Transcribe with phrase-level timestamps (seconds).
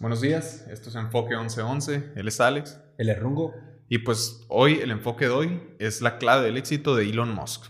[0.00, 2.80] Buenos días, esto es Enfoque 1111, él es Alex.
[2.98, 3.54] El Errungo.
[3.88, 7.66] Y pues hoy el enfoque de hoy es la clave del éxito de Elon Musk.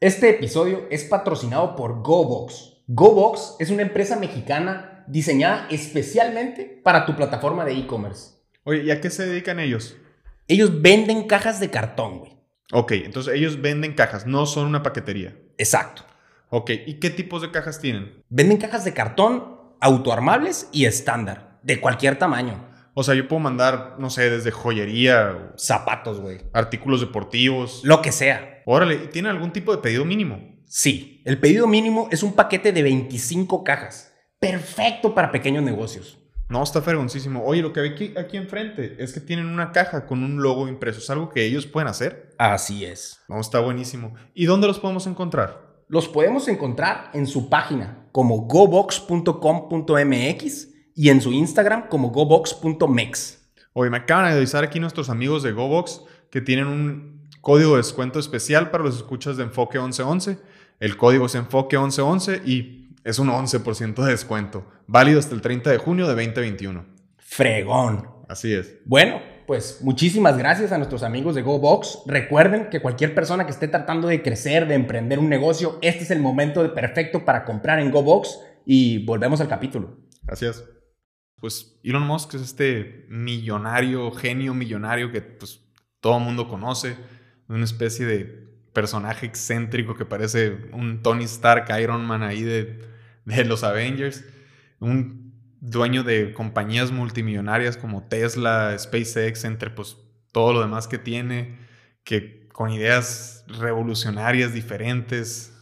[0.00, 2.82] Este episodio es patrocinado por GoBox.
[2.88, 8.32] GoBox es una empresa mexicana diseñada especialmente para tu plataforma de e-commerce.
[8.64, 9.96] Oye, ¿y a qué se dedican ellos?
[10.48, 12.32] Ellos venden cajas de cartón, güey.
[12.72, 15.36] Ok, entonces ellos venden cajas, no son una paquetería.
[15.58, 16.02] Exacto.
[16.50, 18.24] Ok, ¿y qué tipos de cajas tienen?
[18.30, 22.66] Venden cajas de cartón autoarmables y estándar, de cualquier tamaño.
[22.94, 26.38] O sea, yo puedo mandar, no sé, desde joyería, Zapatos, güey.
[26.52, 27.82] artículos deportivos.
[27.84, 28.62] Lo que sea.
[28.66, 30.58] Órale, ¿y ¿tienen algún tipo de pedido mínimo?
[30.66, 34.12] Sí, el pedido mínimo es un paquete de 25 cajas.
[34.40, 36.18] Perfecto para pequeños negocios.
[36.48, 37.44] No, está fregoncísimo.
[37.44, 40.66] Oye, lo que hay aquí, aquí enfrente es que tienen una caja con un logo
[40.66, 40.98] impreso.
[40.98, 42.34] ¿Es algo que ellos pueden hacer?
[42.38, 43.20] Así es.
[43.28, 44.14] No, está buenísimo.
[44.34, 45.67] ¿Y dónde los podemos encontrar?
[45.88, 53.38] Los podemos encontrar en su página como gobox.com.mx y en su Instagram como gobox.mex.
[53.72, 57.78] Oye, me acaban de avisar aquí nuestros amigos de GoBox que tienen un código de
[57.78, 60.38] descuento especial para los escuchas de Enfoque 1111.
[60.80, 64.66] El código es Enfoque 1111 y es un 11% de descuento.
[64.86, 66.84] Válido hasta el 30 de junio de 2021.
[67.18, 68.08] Fregón.
[68.28, 68.76] Así es.
[68.84, 72.00] Bueno, pues muchísimas gracias a nuestros amigos de GoBox.
[72.04, 76.10] Recuerden que cualquier persona que esté tratando de crecer, de emprender un negocio, este es
[76.10, 80.00] el momento perfecto para comprar en GoBox y volvemos al capítulo.
[80.22, 80.62] Gracias.
[81.40, 85.64] Pues Elon Musk es este millonario, genio millonario que pues,
[86.00, 86.98] todo el mundo conoce.
[87.48, 88.24] Una especie de
[88.74, 92.84] personaje excéntrico que parece un Tony Stark, Iron Man ahí de,
[93.24, 94.26] de los Avengers.
[94.78, 95.27] Un
[95.60, 99.96] dueño de compañías multimillonarias como Tesla, SpaceX, entre pues
[100.32, 101.58] todo lo demás que tiene,
[102.04, 105.54] que con ideas revolucionarias diferentes.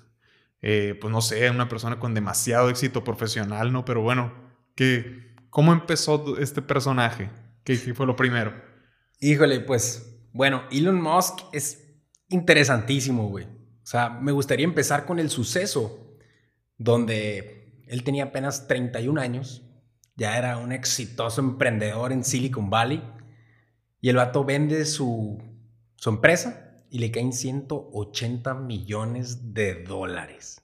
[0.62, 3.84] Eh, pues no sé, una persona con demasiado éxito profesional, ¿no?
[3.84, 4.32] Pero bueno,
[4.74, 7.30] ¿qué, ¿cómo empezó este personaje?
[7.62, 8.54] ¿Qué, qué fue lo primero?
[9.20, 11.86] Híjole, pues bueno, Elon Musk es
[12.28, 13.44] interesantísimo, güey.
[13.46, 16.18] O sea, me gustaría empezar con el suceso
[16.76, 19.65] donde él tenía apenas 31 años,
[20.16, 23.02] ya era un exitoso emprendedor en Silicon Valley
[24.00, 25.42] y el vato vende su,
[25.96, 30.62] su empresa y le caen 180 millones de dólares.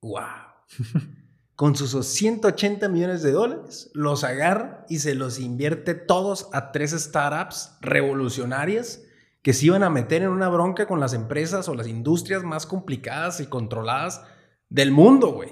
[0.00, 0.22] ¡Wow!
[1.54, 6.90] Con sus 180 millones de dólares, los agarra y se los invierte todos a tres
[6.90, 9.02] startups revolucionarias
[9.42, 12.66] que se iban a meter en una bronca con las empresas o las industrias más
[12.66, 14.22] complicadas y controladas
[14.68, 15.50] del mundo, güey.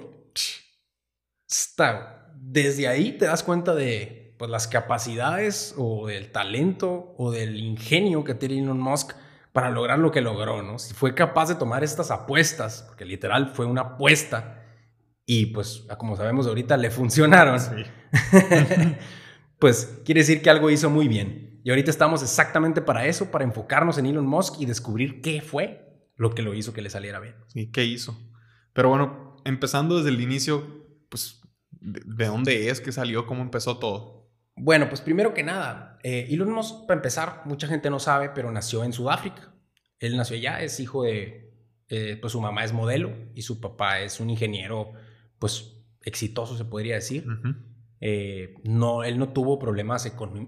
[1.47, 7.57] Está, desde ahí te das cuenta de pues, las capacidades o del talento o del
[7.59, 9.11] ingenio que tiene Elon Musk
[9.53, 10.79] para lograr lo que logró, ¿no?
[10.79, 14.65] Si fue capaz de tomar estas apuestas, porque literal fue una apuesta
[15.25, 17.83] y pues como sabemos ahorita le funcionaron, Sí.
[19.59, 21.61] pues quiere decir que algo hizo muy bien.
[21.63, 26.09] Y ahorita estamos exactamente para eso, para enfocarnos en Elon Musk y descubrir qué fue
[26.15, 27.35] lo que lo hizo que le saliera bien.
[27.53, 28.17] ¿Y qué hizo?
[28.73, 31.40] Pero bueno, empezando desde el inicio, pues,
[31.81, 33.25] ¿de, de dónde es que salió?
[33.25, 34.21] ¿Cómo empezó todo?
[34.55, 38.51] Bueno, pues primero que nada, eh, Elon Musk, para empezar, mucha gente no sabe, pero
[38.51, 39.53] nació en Sudáfrica.
[39.99, 41.53] Él nació allá, es hijo de,
[41.89, 44.93] eh, pues su mamá es modelo y su papá es un ingeniero,
[45.39, 47.25] pues exitoso se podría decir.
[47.99, 50.05] Eh, no, él no tuvo problemas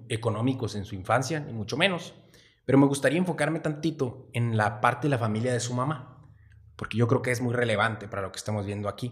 [0.09, 2.13] económicos en su infancia, ni mucho menos.
[2.66, 6.22] Pero me gustaría enfocarme tantito en la parte de la familia de su mamá,
[6.75, 9.11] porque yo creo que es muy relevante para lo que estamos viendo aquí.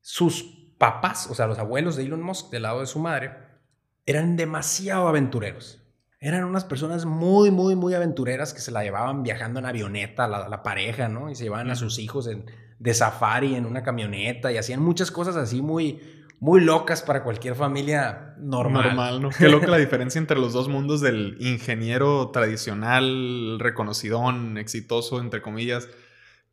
[0.00, 3.30] Sus papás, o sea, los abuelos de Elon Musk, del lado de su madre,
[4.04, 5.80] eran demasiado aventureros.
[6.18, 10.48] Eran unas personas muy, muy, muy aventureras que se la llevaban viajando en avioneta, la,
[10.48, 11.30] la pareja, ¿no?
[11.30, 12.46] Y se llevaban a sus hijos en-
[12.80, 16.00] de safari en una camioneta y hacían muchas cosas así muy,
[16.40, 18.86] muy locas para cualquier familia normal.
[18.86, 19.28] Normal, ¿no?
[19.38, 25.88] Qué loca la diferencia entre los dos mundos del ingeniero tradicional, reconocidón, exitoso, entre comillas,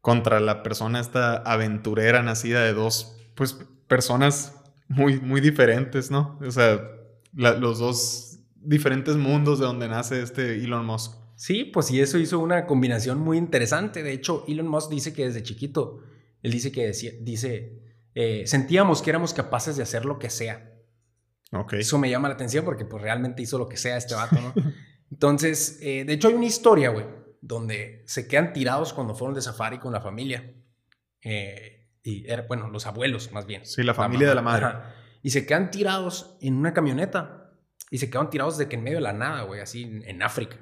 [0.01, 3.57] contra la persona esta aventurera nacida de dos, pues,
[3.89, 4.53] personas
[4.87, 6.39] muy, muy diferentes, ¿no?
[6.41, 6.79] O sea,
[7.35, 11.13] la- los dos diferentes mundos de donde nace este Elon Musk.
[11.35, 14.03] Sí, pues y eso hizo una combinación muy interesante.
[14.03, 15.99] De hecho, Elon Musk dice que desde chiquito,
[16.41, 17.81] él dice que decía, dice,
[18.15, 20.73] eh, sentíamos que éramos capaces de hacer lo que sea.
[21.51, 21.73] Ok.
[21.73, 24.53] Eso me llama la atención porque pues realmente hizo lo que sea este vato, ¿no?
[25.11, 27.05] Entonces, eh, de hecho hay una historia, güey,
[27.41, 30.53] donde se quedan tirados cuando fueron de safari con la familia.
[31.21, 33.65] Eh, y era, bueno, los abuelos más bien.
[33.65, 34.65] Sí, la familia de la madre.
[34.65, 34.95] Ajá.
[35.21, 37.51] Y se quedan tirados en una camioneta.
[37.91, 40.21] Y se quedaron tirados de que en medio de la nada, güey, así en, en
[40.23, 40.57] África.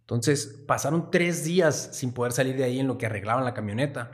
[0.00, 4.10] Entonces pasaron tres días sin poder salir de ahí en lo que arreglaban la camioneta.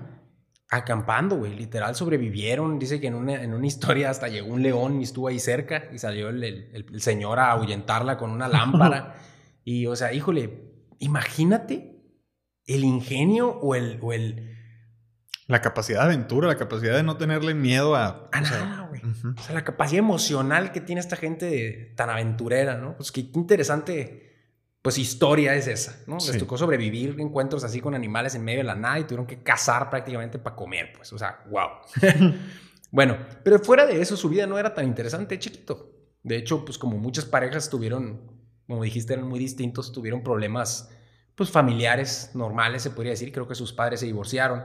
[0.71, 1.55] acampando, güey.
[1.55, 2.79] Literal sobrevivieron.
[2.79, 5.85] Dice que en una, en una historia hasta llegó un león y estuvo ahí cerca
[5.93, 9.15] y salió el, el- el señor a ahuyentarla con una lámpara.
[9.65, 12.01] y, o sea, híjole, imagínate
[12.67, 13.99] el ingenio o el...
[14.03, 14.49] O el
[15.53, 18.27] La capacidad de aventura, la capacidad de no tenerle miedo a...
[18.33, 19.03] a o sea, nada, güey.
[19.05, 22.97] O sea, la capacidad emocional que tiene esta gente de- tan aventurera, ¿no?
[22.97, 24.35] Pues qué interesante,
[24.81, 26.17] pues historia es esa, ¿no?
[26.17, 29.43] Les tocó sobrevivir encuentros así con animales en medio de la nada y tuvieron que
[29.43, 31.69] cazar prácticamente para comer, pues, o sea, wow.
[32.91, 35.91] bueno, pero fuera de eso, su vida no era tan interesante, chiquito.
[36.23, 38.23] De hecho, pues como muchas parejas tuvieron,
[38.67, 40.89] como dijiste, eran muy distintos, tuvieron problemas,
[41.35, 43.33] pues familiares, normales, se podría decir.
[43.33, 44.65] Creo que sus padres se divorciaron.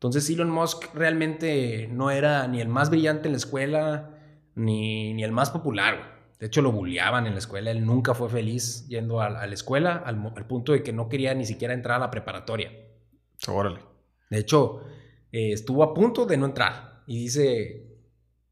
[0.00, 4.18] Entonces Elon Musk realmente no era ni el más brillante en la escuela,
[4.54, 5.98] ni, ni el más popular.
[5.98, 6.08] güey.
[6.38, 7.70] De hecho, lo bulleaban en la escuela.
[7.70, 11.34] Él nunca fue feliz yendo a, a la escuela, al, punto de que no quería
[11.34, 12.72] ni siquiera entrar a la preparatoria.
[13.46, 13.80] Órale.
[14.30, 14.80] De hecho,
[15.32, 17.02] eh, estuvo a punto de no entrar.
[17.06, 17.98] Y dice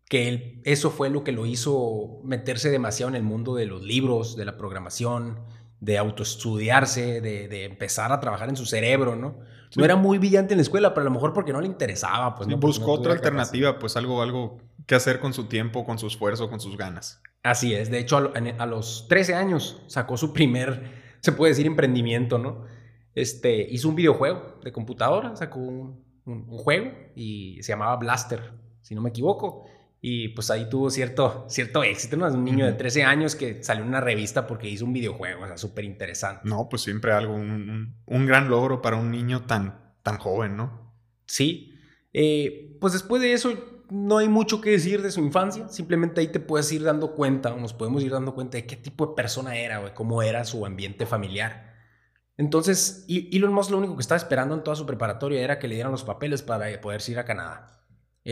[0.06, 3.83] que él, eso fue lo que lo hizo meterse demasiado en el mundo de los
[3.83, 5.41] libros, de la programación,
[5.81, 9.39] de autoestudiarse, de, de empezar a trabajar en su cerebro, ¿no?
[9.70, 9.79] Sí.
[9.79, 12.35] No era muy brillante en la escuela, pero a lo mejor porque no le interesaba,
[12.35, 12.59] pues Sí, no.
[12.61, 16.49] Buscó no otra alternativa, pues algo, algo que hacer con su tiempo, con su esfuerzo,
[16.49, 17.20] con sus ganas.
[17.43, 17.91] Así es.
[17.91, 21.67] De hecho, a, lo- en- a los 13 años sacó su primer, se puede decir,
[21.67, 22.65] emprendimiento, ¿no?
[23.15, 28.53] Este, hizo un videojuego de computadora, sacó un, un- un juego y se llamaba Blaster,
[28.81, 29.64] si no me equivoco.
[30.00, 32.27] Y pues ahí tuvo cierto, cierto éxito, ¿no?
[32.29, 32.79] Es un niño de Ujú.
[32.79, 36.43] 13 años que salió en una revista porque hizo un videojuego, o sea, súper interesante.
[36.45, 40.95] No, pues siempre algo, un, un- gran logro para un niño tan, tan joven, ¿no?
[41.27, 41.75] Sí.
[42.12, 45.69] Eh, pues después de eso no hay mucho que decir de su infancia.
[45.69, 48.77] Simplemente ahí te puedes ir dando cuenta, o nos podemos ir dando cuenta de qué
[48.77, 51.75] tipo de persona era, güey, cómo era su ambiente familiar.
[52.37, 55.75] Entonces, Elon Musk lo único que estaba esperando en toda su preparatoria era que le
[55.75, 57.77] dieran los papeles para poderse ir a Canadá.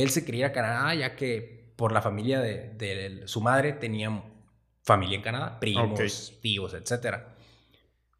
[0.02, 3.72] Él se quería ir a Canadá ya que por la familia de, de su madre
[3.72, 4.22] tenía
[4.82, 6.40] familia en Canadá, primos, Ok.
[6.40, 7.34] tíos, etcétera.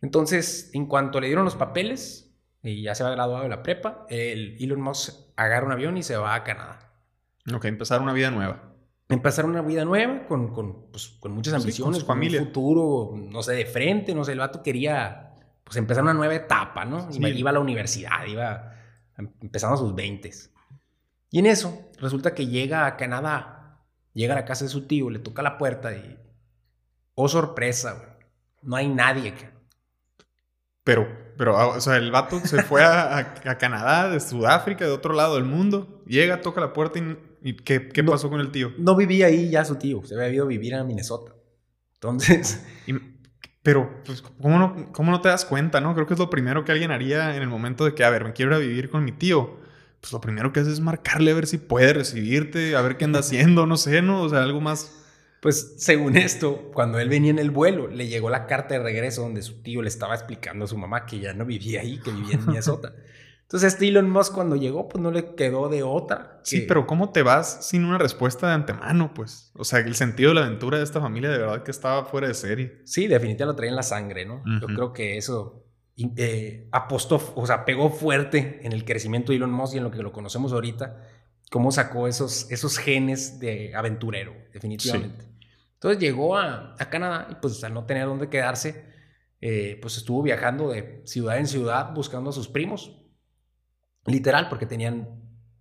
[0.03, 4.07] Entonces, en cuanto le dieron los papeles y ya se había graduado de la prepa,
[4.09, 6.93] el Elon Musk agarra un avión y se va a Canadá.
[7.55, 8.73] Ok, empezar una vida nueva.
[9.09, 12.41] Empezar una vida nueva con, con, pues, con muchas Sí, ambiciones, con su con familia.
[12.41, 15.23] un futuro, no sé, de frente, no sé, el vato quería
[15.63, 17.11] pues empezar una nueva etapa, ¿no?
[17.13, 17.19] Sí.
[17.19, 18.75] Iba, iba a la universidad, iba
[19.17, 20.31] em- empezando a sus 20.
[21.31, 23.85] Y en eso, resulta que llega a Canadá,
[24.15, 26.19] llega a la casa de su tío, le toca la puerta y,
[27.15, 28.11] oh sorpresa, güey,
[28.63, 29.35] no hay nadie.
[29.35, 29.53] ca-
[30.85, 34.85] Pero, pero, ah, o sea, el vato se fue a, a- a Canadá, de Sudáfrica,
[34.85, 36.03] de otro lado del mundo.
[36.07, 38.13] Llega, toca la puerta y, y ¿qué, qué No.
[38.13, 38.73] pasó con el tío?
[38.79, 41.33] No vivía ahí ya su tío, se había ido a vivir a Minnesota.
[41.95, 42.95] Entonces, Y-
[43.63, 45.93] pero, pues, ¿cómo no, ¿cómo no te das cuenta, no?
[45.95, 48.23] Creo que es lo primero que alguien haría en el momento de que, a ver,
[48.25, 49.59] me quiero ir a vivir con mi tío.
[50.07, 53.07] Pues lo primero que haces es marcarle a ver si puede recibirte, a ver qué
[53.07, 54.23] anda haciendo, no sé, ¿no?
[54.23, 55.05] O sea, algo más.
[55.43, 59.23] Pues según esto, cuando él venía en el vuelo, le llegó la carta de regreso
[59.23, 62.13] donde su tío le estaba explicando a su mamá que ya no vivía ahí, que
[62.13, 62.95] vivía en Minnesota.
[63.43, 66.39] Entonces este Elon Musk cuando llegó, pues no le quedó de otra.
[66.45, 69.51] Sí, pero ¿cómo te vas sin una respuesta de antemano, pues?
[69.57, 72.29] O sea, el sentido de la aventura de esta familia de verdad que estaba fuera
[72.29, 72.81] de serie.
[72.85, 74.45] Sí, definitivamente lo traía en la sangre, ¿no?
[74.61, 75.66] Yo creo que eso
[76.17, 79.91] eh, apostó, o sea, pegó fuerte en el crecimiento de Elon Musk y en lo
[79.91, 81.01] que lo conocemos ahorita,
[81.51, 85.25] cómo sacó esos, esos genes de aventurero, definitivamente.
[85.75, 88.85] Entonces llegó a, a Canadá y pues al no tener dónde quedarse,
[89.41, 92.97] eh, pues estuvo viajando de ciudad en ciudad buscando a sus primos,
[94.07, 95.09] literal, porque tenían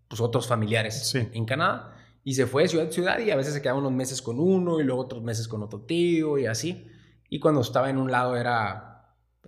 [0.07, 1.27] pues otros familiares Sí.
[1.33, 1.91] en Canadá.
[2.23, 4.39] Y se fue de ciudad en ciudad y a veces se quedaba unos meses con
[4.39, 6.87] uno y luego otros meses con otro tío y así.
[7.29, 8.94] Y cuando estaba en un lado era,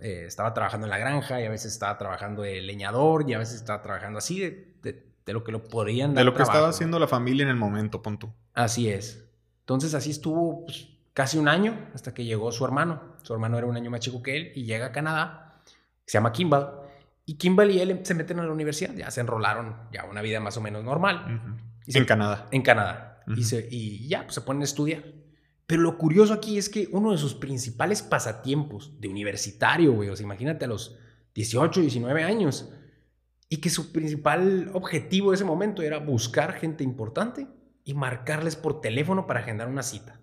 [0.00, 3.38] eh, estaba trabajando en la granja y a veces estaba trabajando de leñador y a
[3.38, 6.42] veces estaba trabajando así de, de- de lo que lo podían De dar lo que
[6.42, 8.32] estaba haciendo la familia en el momento, pon tú.
[8.54, 9.28] Así es.
[9.60, 13.16] Entonces así estuvo pues, casi un año hasta que llegó su hermano.
[13.22, 15.60] Su hermano era un año más chico que él y llega a Canadá.
[16.06, 16.68] Se llama Kimball.
[17.26, 18.94] Y Kimball y él se meten a la universidad.
[18.94, 21.66] Ya se enrolaron ya una vida más o menos normal.
[21.84, 22.46] Y se- En Canadá.
[22.50, 23.20] en Canadá.
[23.26, 23.42] y, Ujú.
[23.42, 25.02] se- y ya, pues se ponen a estudiar.
[25.68, 30.16] Pero lo curioso aquí es que uno de sus principales pasatiempos de universitario, güey, o
[30.16, 30.96] sea, imagínate a los
[31.34, 32.70] 18, 19 años,
[33.50, 37.46] y que su principal objetivo de ese momento era buscar gente importante
[37.84, 40.18] y marcarles por teléfono para agendar una cita.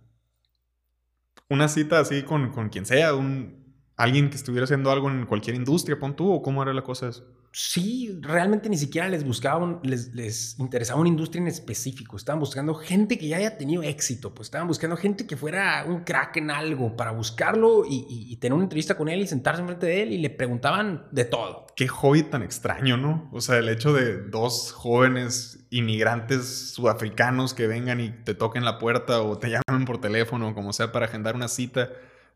[1.48, 5.56] Una cita así con, con quien sea, un, alguien que estuviera haciendo algo en cualquier
[5.56, 7.24] industria, pon tú, o cómo era la cosa eso.
[7.58, 12.18] Sí, realmente ni siquiera les buscaban, les, les, interesaba una industria en específico.
[12.18, 16.04] Estaban buscando gente que ya haya tenido éxito, pues estaban buscando gente que fuera un
[16.04, 20.04] crack en algo para buscarlo y, tener una entrevista con él y sentarse enfrente de
[20.04, 21.68] él y le preguntaban de todo.
[21.78, 23.30] Qué hobby tan extraño, ¿no?
[23.32, 28.80] O sea, el hecho de dos jóvenes inmigrantes sudafricanos que vengan y te toquen la
[28.80, 31.90] puerta o te llamen por teléfono como sea para agendar una cita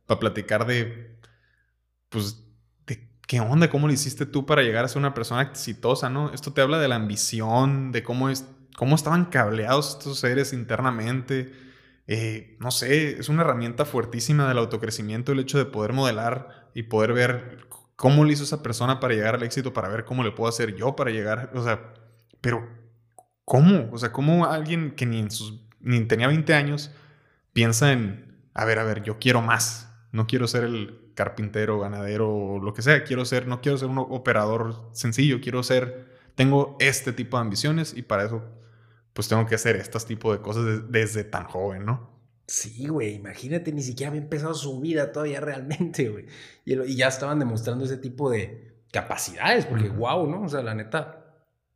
[0.05, 1.17] para platicar de,
[2.07, 2.41] pues,
[3.29, 3.69] ¿qué onda?
[3.69, 6.33] ¿Cómo lo hiciste tú para llegar a ser una persona exitosa, no?
[6.33, 11.53] Esto te habla de la ambición, de cómo, es, cómo estaban cableados estos seres internamente.
[12.07, 16.83] Eh, no sé, es una herramienta fuertísima del autocrecimiento el hecho de poder modelar y
[16.83, 20.31] poder ver cómo lo hizo esa persona para llegar al éxito, para ver cómo le
[20.31, 21.93] puedo hacer yo para llegar, o sea,
[22.41, 22.67] pero
[23.45, 23.89] ¿cómo?
[23.91, 26.89] O sea, ¿cómo alguien que ni, en sus, ni tenía 20 años
[27.53, 32.33] piensa en, a ver, a ver, yo quiero más, no quiero ser el carpintero, ganadero
[32.33, 33.03] o lo que sea.
[33.03, 37.95] Quiero ser, no quiero ser un operador sencillo, quiero ser, tengo este tipo de ambiciones
[37.95, 38.43] y para eso
[39.13, 42.09] pues tengo que hacer estos tipos de cosas desde tan joven, ¿no?
[42.47, 46.25] Sí, güey, imagínate, ni siquiera había empezado su vida todavía realmente, güey.
[46.65, 50.43] Y, ya estaban demostrando ese tipo de capacidades, porque wow, ¿no?
[50.43, 51.25] O sea, la neta,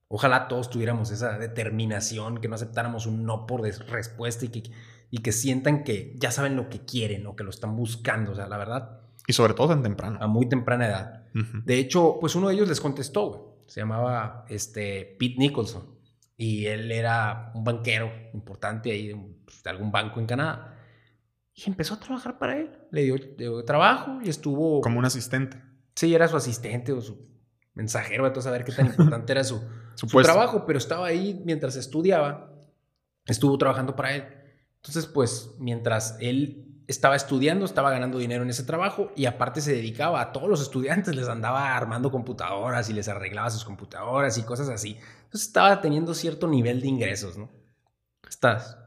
[0.08, 4.72] ojalá todos tuviéramos esa determinación, que no aceptáramos un no por respuesta y que,
[5.10, 8.32] y que sientan que ya saben lo que quieren o que lo están buscando.
[8.32, 10.18] O sea, la verdad, y sobre todo tan temprano.
[10.22, 11.24] A muy temprana edad.
[11.34, 13.42] De hecho, pues uno de ellos les contestó, güey.
[13.68, 15.98] Se llamaba este, Pete Nicholson.
[16.36, 19.14] Y él era un banquero importante ahí
[19.46, 20.78] pues, de algún banco en Canadá.
[21.54, 22.72] Y empezó a trabajar para él.
[22.92, 24.82] Le dio, trabajo y estuvo...
[24.82, 25.62] Como un asistente.
[25.96, 27.26] Sí, era su asistente o su
[27.74, 28.30] mensajero.
[28.32, 29.62] Todo saber qué tan importante era su,
[29.96, 30.66] su, su trabajo.
[30.66, 32.52] Pero estaba ahí mientras estudiaba.
[33.26, 34.26] Estuvo trabajando para él.
[34.84, 39.74] Entonces, pues, mientras él estaba estudiando, estaba ganando dinero en ese trabajo y aparte se
[39.74, 44.44] dedicaba a todos los estudiantes, les andaba armando computadoras y les arreglaba sus computadoras y
[44.44, 44.98] cosas así.
[45.24, 47.50] Entonces estaba teniendo cierto nivel de ingresos, ¿no?
[48.28, 48.80] Está,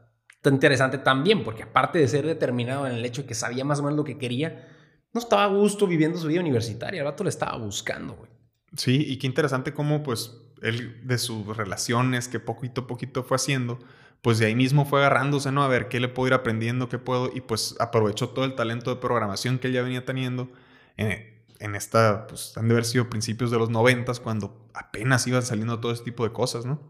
[0.45, 3.83] interesante también porque aparte de ser determinado en el hecho de que sabía más o
[3.83, 4.65] menos lo que quería,
[5.13, 8.29] no estaba a gusto viviendo su vida universitaria, el rato le estaba buscando, güey.
[8.77, 13.35] Sí, y qué interesante cómo pues él de sus relaciones que poquito a poquito fue
[13.35, 13.79] haciendo,
[14.21, 15.63] pues de ahí mismo fue agarrándose, ¿no?
[15.63, 18.93] A ver qué le puedo ir aprendiendo, qué puedo, y pues aprovechó todo el talento
[18.93, 20.49] de programación que él ya venía teniendo
[20.97, 25.43] en, en esta, pues han de haber sido principios de los noventas, cuando apenas iban
[25.43, 26.81] saliendo todo ese tipo de cosas, ¿no?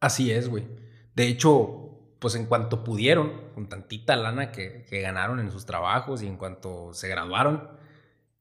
[0.00, 0.66] Así es, güey.
[1.14, 6.22] De hecho, pues en cuanto pudieron, con tantita lana que, que ganaron en sus trabajos
[6.22, 7.68] y en cuanto se graduaron,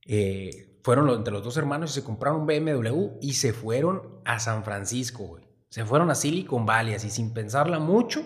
[0.05, 4.39] eh, fueron entre los dos hermanos y se compraron un BMW y se fueron a
[4.39, 5.48] San Francisco, güey.
[5.69, 8.23] Se fueron a Silicon Valley así sin pensarla mucho.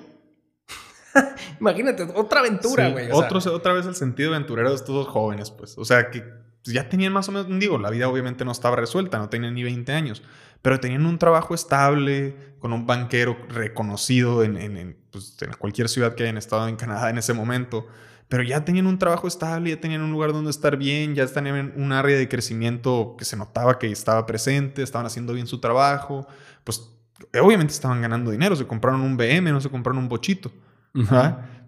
[1.60, 3.10] Imagínate, otra aventura, güey.
[3.12, 5.78] otra vez el sentido aventurero de estos dos jóvenes, pues.
[5.78, 6.24] O sea, que
[6.64, 9.64] ya tenían más o menos, digo, la vida obviamente no estaba resuelta, no tenían ni
[9.64, 10.24] 20 años,
[10.62, 16.16] pero tenían un trabajo estable, con un banquero reconocido en, en, pues, en cualquier ciudad
[16.16, 17.88] que hayan estado en Canadá en ese momento.
[18.30, 21.74] Pero ya tenían un trabajo estable, ya tenían un lugar donde estar bien, ya tenían
[21.76, 26.26] un área de crecimiento que se notaba que estaba presente, estaban haciendo bien su trabajo.
[26.64, 26.90] Pues
[27.42, 30.52] obviamente estaban ganando dinero, se compraron un BM, no se compraron un bochito.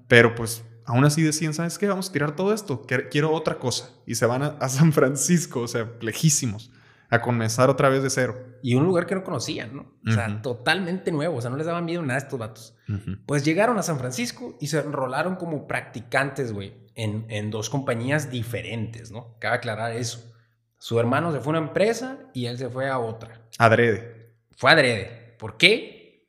[0.07, 1.87] Pero pues aún así decían, ¿sabes qué?
[1.87, 3.89] Vamos a tirar todo esto, quiero otra cosa.
[4.05, 6.71] Y se van a, San Francisco, o sea, lejísimos,
[7.09, 8.37] a comenzar otra vez de cero.
[8.61, 9.91] Y un lugar que no conocían, ¿no?
[10.07, 12.75] O sea, totalmente nuevo, o sea, no les daban miedo nada a estos vatos.
[13.25, 18.29] Pues llegaron a San Francisco y se enrolaron como practicantes, güey, en, en dos compañías
[18.29, 19.35] diferentes, ¿no?
[19.39, 20.31] Cabe aclarar eso.
[20.77, 23.41] Su hermano se fue a una empresa y él se fue a otra.
[23.57, 24.35] Adrede.
[24.55, 25.24] Fue adrede.
[25.37, 26.27] ¿Por qué?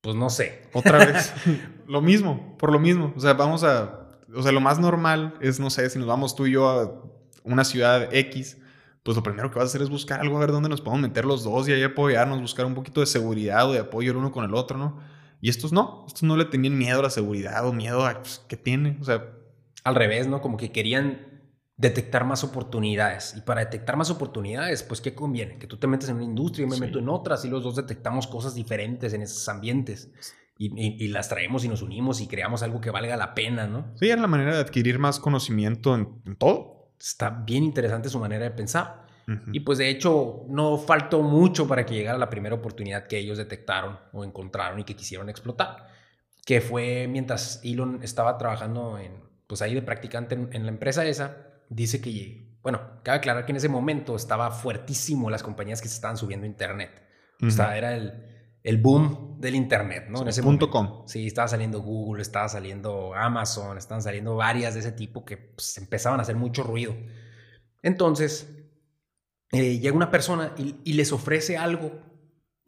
[0.00, 0.68] Pues no sé.
[0.72, 1.32] Otra vez.
[1.86, 3.12] lo mismo, por lo mismo.
[3.16, 4.08] O sea, vamos a.
[4.34, 7.02] O sea, lo más normal es, no sé, si nos vamos tú y yo a
[7.44, 8.56] una ciudad X,
[9.02, 11.02] pues lo primero que vas a hacer es buscar algo a ver dónde nos podemos
[11.02, 14.16] meter los dos y ahí apoyarnos, buscar un poquito de seguridad o de apoyo el
[14.16, 15.00] uno con el otro, ¿no?
[15.42, 18.42] Y estos no, estos no le tenían miedo a la seguridad o miedo a pues,
[18.48, 19.28] qué tiene, o sea.
[19.84, 20.40] Al revés, ¿no?
[20.40, 21.31] Como que querían
[21.82, 23.34] detectar más oportunidades.
[23.36, 25.58] Y para detectar más oportunidades, pues, ¿qué conviene?
[25.58, 27.74] Que tú te metes en una industria y me meto en otras y los dos
[27.74, 30.12] detectamos cosas diferentes en esos ambientes.
[30.58, 33.92] Y, las traemos y nos unimos y creamos algo que valga la pena, ¿no?
[33.96, 36.92] Sí, es la manera de adquirir más conocimiento en, todo.
[37.00, 39.06] Está bien interesante su manera de pensar.
[39.52, 43.38] Y pues de hecho no faltó mucho para que llegara la primera oportunidad que ellos
[43.38, 45.88] detectaron o encontraron y que quisieron explotar.
[46.46, 49.14] Que fue mientras Elon estaba trabajando en,
[49.48, 53.56] pues ahí de practicante en la empresa esa, dice que, bueno, cabe aclarar que en
[53.56, 57.02] ese momento estaba fuertísimo las compañías que se estaban subiendo a Internet.
[57.44, 58.12] O sea, era el,
[58.62, 60.22] el, boom del Internet, ¿no?
[60.22, 61.02] en ese punto com.
[61.08, 65.76] Sí, estaba saliendo Google, estaba saliendo Amazon, estaban saliendo varias de ese tipo que pues,
[65.76, 66.94] empezaban a hacer mucho ruido.
[67.82, 68.48] Entonces,
[69.50, 72.00] eh, llega una persona y, y les ofrece algo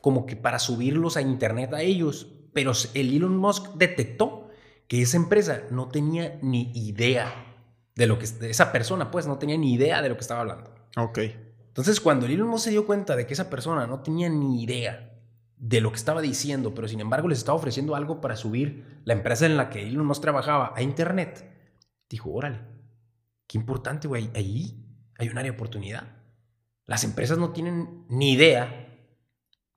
[0.02, 4.50] como que para subirlos a internet a ellos, pero el Elon Musk detectó
[4.88, 7.53] que esa empresa no tenía ni idea
[7.94, 10.74] de lo que esa persona pues no tenía ni idea de lo que estaba hablando.
[10.96, 11.18] Ok.
[11.68, 15.12] Entonces, cuando Elon Musk se dio cuenta de que esa persona no tenía ni idea
[15.56, 19.14] de lo que estaba diciendo, pero sin embargo les estaba ofreciendo algo para subir la
[19.14, 21.50] empresa en la que Elon Musk trabajaba a internet,
[22.08, 22.60] dijo, "Órale,
[23.46, 24.86] qué importante, güey, ahí
[25.18, 26.24] hay un área de oportunidad."
[26.86, 28.84] Las empresas no tienen ni idea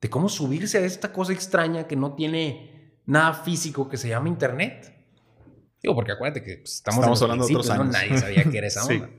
[0.00, 4.28] de cómo subirse a esta cosa extraña que no tiene nada físico que se llama
[4.28, 4.97] Internet.
[5.82, 7.88] Digo, porque acuérdate que pues, estamos, hablando de otros años.
[7.88, 9.10] Nadie sabía que era esa onda.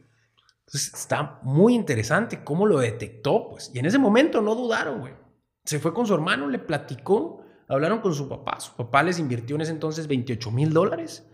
[0.66, 3.72] Entonces está muy interesante cómo lo detectó, pues.
[3.74, 5.14] Y en ese momento no dudaron, güey.
[5.66, 8.60] Se fue con su hermano, le platicó, hablaron con su papá.
[8.60, 11.26] Su papá les invirtió en ese entonces 28 mil dólares.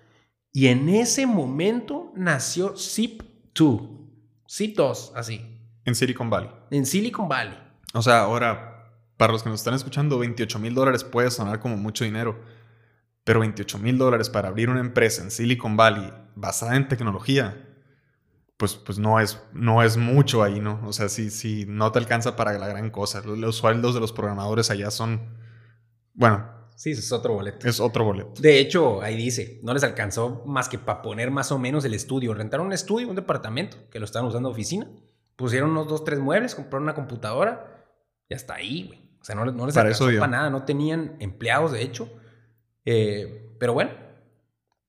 [0.52, 4.08] Y en ese momento nació Zip2.
[4.48, 5.42] Zip2, así.
[5.84, 6.50] En Silicon Valley.
[6.72, 7.58] En Silicon Valley.
[7.94, 8.76] O sea, ahora
[9.18, 12.40] para los que nos están escuchando, 28 mil dólares puede sonar como mucho dinero,
[13.26, 17.66] pero 28 mil dólares para abrir una empresa en Silicon Valley basada en tecnología,
[18.56, 20.80] pues, pues no, es, no es mucho ahí, ¿no?
[20.86, 23.22] O sea, si, si no te alcanza para la gran cosa.
[23.26, 25.22] Los, sueldos de los programadores allá son,
[26.14, 26.54] bueno.
[26.76, 27.68] Sí, es otro boleto.
[27.68, 28.42] Es otro boleto.
[28.42, 31.94] De hecho, ahí dice, no les alcanzó más que para poner más o menos el
[31.94, 32.34] estudio.
[32.34, 34.88] Rentaron un estudio, un departamento, que lo estaban usando de oficina.
[35.36, 37.86] Pusieron unos dos, tres muebles, compraron una computadora
[38.30, 39.00] y hasta ahí, güey.
[39.20, 42.10] O sea, no, les para alcanzó para nada, no tenían empleados, de hecho.
[42.86, 43.92] Eh, pero bueno,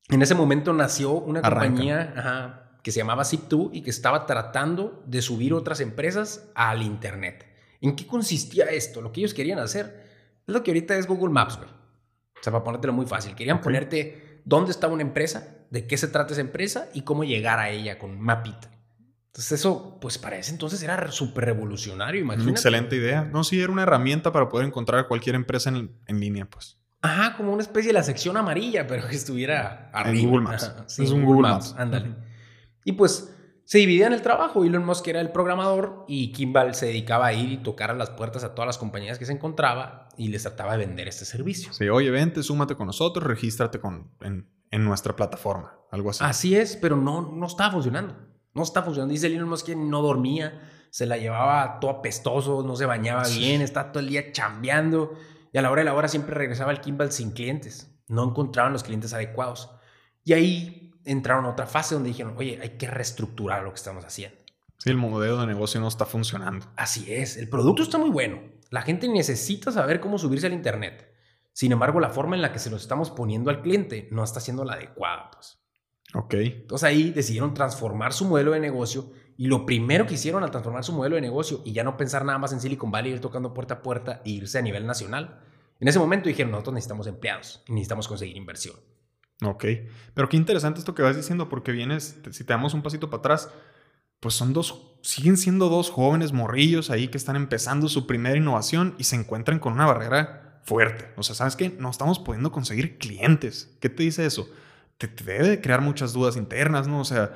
[0.09, 5.21] en ese momento nació una compañía que se llamaba Zip2 y que estaba tratando de
[5.21, 7.45] subir otras empresas al Internet.
[7.81, 9.01] ¿En qué consistía esto?
[9.01, 10.05] Lo que ellos querían hacer
[10.47, 11.69] es lo que ahorita es Google Maps, güey.
[11.69, 13.35] O sea, para ponértelo muy fácil.
[13.35, 17.59] Querían ponerte dónde estaba una empresa, de qué se trata esa empresa y cómo llegar
[17.59, 18.71] a ella con mapita.
[19.27, 22.51] Entonces eso, pues para ese entonces era súper revolucionario, imagínate.
[22.51, 23.23] Excelente idea.
[23.25, 26.79] No, sí, era una herramienta para poder encontrar cualquier empresa en, en línea, pues.
[27.07, 30.19] Ajá, como una especie de la sección amarilla, pero que estuviera arriba.
[30.19, 30.99] En Google Maps.
[30.99, 31.75] es un Google, Maps.
[31.77, 32.15] Ándale.
[32.83, 33.33] Y pues
[33.63, 34.63] se dividían el trabajo.
[34.63, 38.09] Elon Musk era el programador y Kimball se dedicaba a ir y tocar a las
[38.11, 41.73] puertas a todas las compañías que se encontraba y les trataba de vender este servicio.
[41.73, 46.23] Sí, oye, vente, súmate con nosotros, regístrate con, en, en nuestra plataforma, algo así.
[46.23, 48.15] Así es, pero no, no estaba funcionando.
[48.53, 49.11] No está funcionando.
[49.11, 53.61] Dice Elon Musk que no dormía, se la llevaba todo apestoso, no se bañaba bien,
[53.61, 55.13] está todo el día chambeando.
[55.53, 57.95] Y a la hora de la hora siempre regresaba al Kimball sin clientes.
[58.07, 59.71] No encontraban los clientes adecuados.
[60.23, 64.03] Y ahí entraron a otra fase donde dijeron, oye, hay que reestructurar lo que estamos
[64.03, 64.37] haciendo.
[64.77, 66.67] Sí, el modelo de negocio no está funcionando.
[66.75, 68.41] Así es, el producto está muy bueno.
[68.69, 71.13] La gente necesita saber cómo subirse al Internet.
[71.53, 74.39] Sin embargo, la forma en la que se los estamos poniendo al cliente no está
[74.39, 75.31] siendo la adecuada.
[75.31, 75.59] Pues.
[76.13, 76.33] Ok.
[76.35, 80.83] Entonces ahí decidieron transformar su modelo de negocio y lo primero que hicieron al transformar
[80.83, 83.53] su modelo de negocio y ya no pensar nada más en Silicon Valley, ir tocando
[83.53, 85.39] puerta a puerta e irse a nivel nacional.
[85.79, 88.75] En ese momento dijeron, nosotros necesitamos empleados y necesitamos conseguir inversión.
[89.43, 89.65] Ok,
[90.15, 93.19] pero qué interesante esto que vas diciendo porque vienes, si te damos un pasito para
[93.19, 93.49] atrás,
[94.19, 98.95] pues son dos, siguen siendo dos jóvenes morrillos ahí que están empezando su primera innovación
[98.97, 101.13] y se encuentran con una barrera fuerte.
[101.15, 101.69] O sea, ¿sabes qué?
[101.69, 103.77] No estamos pudiendo conseguir clientes.
[103.79, 104.49] ¿Qué te dice eso?
[104.97, 106.99] te, debe crear muchas dudas internas, ¿no?
[106.99, 107.33] O sea,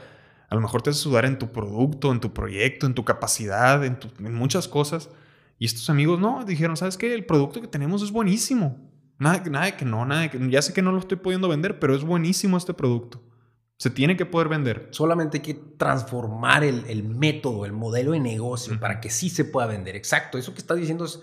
[0.52, 3.86] a lo mejor te hace sudar en tu producto, en tu proyecto, en tu capacidad,
[3.86, 5.10] en, muchas cosas.
[5.58, 7.14] Y estos amigos no, dijeron, ¿sabes qué?
[7.14, 8.78] El producto que tenemos es buenísimo.
[9.18, 11.48] Nada, nada de que no, nada de que ya sé que no lo estoy pudiendo
[11.48, 13.24] vender, pero es buenísimo este producto.
[13.78, 14.90] Se tiene que poder vender.
[14.92, 19.68] Solamente hay que transformar el, método, el modelo de negocio para que sí se pueda
[19.68, 19.96] vender.
[19.96, 20.38] Exacto.
[20.38, 21.22] Eso que estás diciendo es,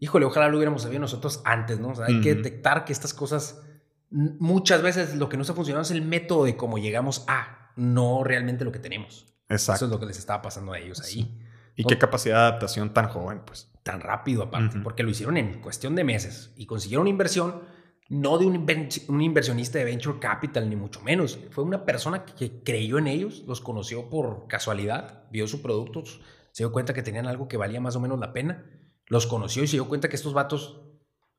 [0.00, 1.92] híjole, ojalá lo hubiéramos sabido nosotros antes, ¿no?
[1.92, 3.62] O sea, hay que detectar que estas cosas
[4.10, 8.24] muchas veces lo que no está funcionando es el método de cómo llegamos a, no
[8.24, 9.26] realmente lo que tenemos.
[9.48, 9.76] Exacto.
[9.76, 11.38] Eso es lo que les estaba pasando a ellos ahí.
[11.76, 13.70] Y qué capacidad de adaptación tan joven, pues.
[13.82, 17.62] Tan rápido, aparte, porque lo hicieron en cuestión de meses y consiguieron una inversión
[18.10, 18.66] no de un,
[19.08, 21.38] un, inversionista de venture capital, ni mucho menos.
[21.50, 26.64] Fue una persona que creyó en ellos, los conoció por casualidad, vio su producto, se
[26.64, 28.66] dio cuenta que tenían algo que valía más o menos la pena,
[29.06, 30.82] los conoció y se dio cuenta que estos vatos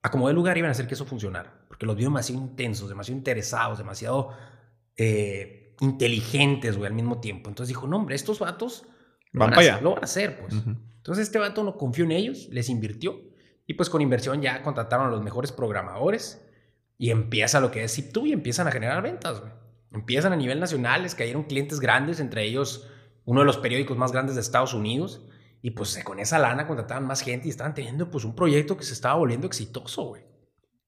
[0.01, 2.89] a como de lugar iban a hacer que eso funcionara, porque los vio demasiado intensos,
[2.89, 4.29] demasiado interesados, demasiado
[4.95, 7.49] eh, inteligentes, güey, al mismo tiempo.
[7.49, 8.85] Entonces dijo, no, hombre, estos vatos
[9.31, 10.53] lo van, a, lo van a hacer, pues.
[10.97, 13.19] Entonces este vato no confió en ellos, les invirtió,
[13.65, 16.45] y pues con inversión ya contrataron a los mejores programadores,
[16.97, 19.51] y empieza lo que es Zip2 y empiezan a generar ventas, güey.
[19.91, 22.87] Empiezan a nivel nacional, les cayeron clientes grandes, entre ellos
[23.25, 25.25] uno de los periódicos más grandes de Estados Unidos,
[25.63, 28.83] y pues con esa lana contrataban más gente y estaban teniendo pues un proyecto que
[28.83, 30.23] se estaba volviendo exitoso, güey.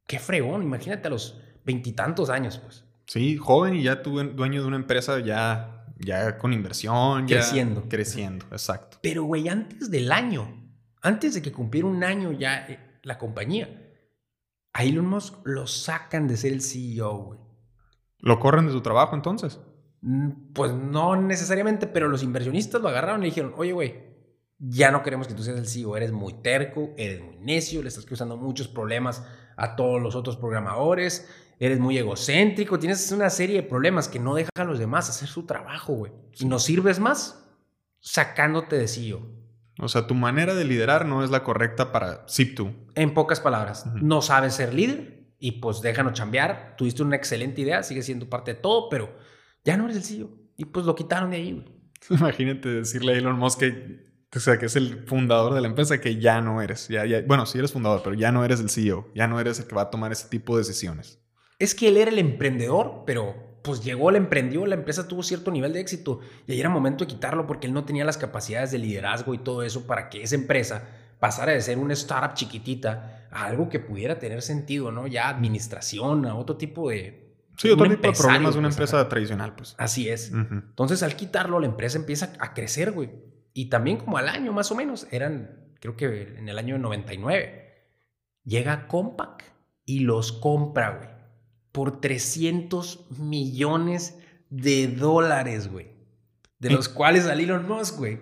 [0.07, 2.85] Qué fregón, imagínate a los veintitantos años, pues.
[3.05, 7.85] Sí, joven y ya tuve dueño de una empresa ya, Ya con inversión, ya Creciendo.
[7.89, 8.97] Creciendo, exacto.
[9.01, 10.47] Pero, güey, antes del año,
[11.01, 13.69] antes de que cumpliera un año ya eh, la compañía,
[14.73, 17.39] a Elon Musk lo sacan de ser el CEO, güey.
[18.19, 19.59] ¿Lo corren de su trabajo entonces?
[20.01, 24.13] Mm, Pues no necesariamente, pero los inversionistas lo agarraron y le dijeron, oye, güey,
[24.57, 27.89] ya no queremos que tú seas el CEO, eres muy terco, eres muy necio, le
[27.89, 29.23] estás causando muchos problemas
[29.57, 34.35] a todos los otros programadores, eres muy egocéntrico, tienes una serie de problemas que no
[34.35, 36.11] dejan a los demás hacer su trabajo, güey.
[36.39, 37.43] Y no sirves más
[37.99, 39.21] sacándote de CEO.
[39.79, 42.73] O sea, tu manera de liderar no es la correcta para Zip2.
[42.95, 46.75] En pocas palabras, no sabes ser líder y pues déjanos chambear.
[46.77, 49.17] Tuviste una excelente idea, sigue siendo parte de todo, pero
[49.63, 50.29] ya no eres el CEO.
[50.57, 51.65] Y pues lo quitaron de ahí, güey.
[52.09, 54.03] Imagínate decirle a Elon Musk que,
[54.35, 56.87] o sea, que es el fundador de la empresa que ya no eres.
[56.87, 59.09] Ya, ya, bueno, sí eres fundador, pero ya no eres el CEO.
[59.15, 61.19] Ya no eres el que va a tomar ese tipo de decisiones.
[61.63, 65.49] Es que él era el emprendedor, pero pues llegó, la emprendió, la empresa tuvo cierto
[65.49, 68.71] nivel de éxito y ahí era momento de quitarlo porque él no tenía las capacidades
[68.71, 70.85] de liderazgo y todo eso para que esa empresa
[71.21, 75.07] pasara de ser una startup chiquitita a algo que pudiera tener sentido, ¿no?
[75.07, 77.31] Ya administración, a otro tipo de...
[77.55, 79.75] Sí, otro tipo de problemas de una pues, empresa tradicional, pues.
[79.77, 80.33] Así es.
[80.33, 83.09] Entonces, al quitarlo, la empresa empieza a crecer, güey.
[83.53, 87.87] Y también como al año más o menos, eran, creo que en el año 99,
[88.43, 89.45] llega Compaq
[89.85, 91.12] y los compra, güey,
[91.73, 94.17] por 300 millones
[94.49, 95.87] de dólares, güey.
[96.59, 98.19] De ¿En- los cuales al Elon Musk, güey,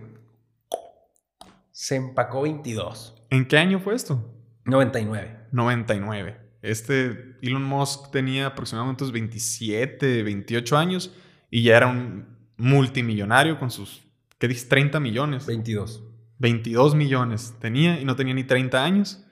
[1.72, 3.16] se empacó 22.
[3.30, 4.34] ¿En qué año fue esto?
[4.66, 5.38] 99.
[5.52, 6.38] 99.
[6.62, 11.12] Este Elon Musk tenía aproximadamente unos 27, 28 años
[11.50, 12.26] y ya era un
[12.58, 14.04] multimillonario con sus,
[14.38, 14.70] ¿qué dices?
[14.70, 15.46] 30 millones.
[15.46, 16.04] 22.
[16.38, 19.24] 22 millones tenía y no tenía ni 30 años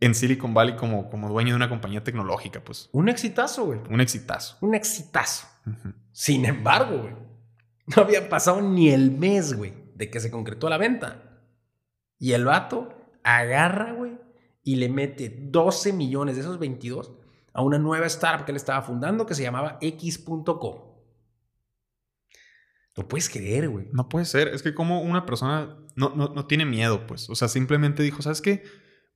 [0.00, 2.88] en Silicon Valley como, como dueño de una compañía tecnológica, pues.
[2.92, 3.80] Un exitazo, güey.
[3.90, 4.56] Un exitazo.
[4.60, 5.46] Un exitazo.
[6.12, 7.14] Sin embargo, güey,
[7.86, 11.40] no había pasado ni el mes, güey, de que se concretó la venta.
[12.18, 14.18] Y el vato agarra, güey,
[14.62, 17.12] y le mete 12 millones de esos 22
[17.52, 20.94] a una nueva startup que él estaba fundando que se llamaba X.com.
[22.96, 23.88] Lo puedes creer, güey.
[23.92, 24.48] No puede ser.
[24.48, 27.28] Es que como una persona no, no, no tiene miedo, pues.
[27.28, 28.62] O sea, simplemente dijo, ¿sabes qué?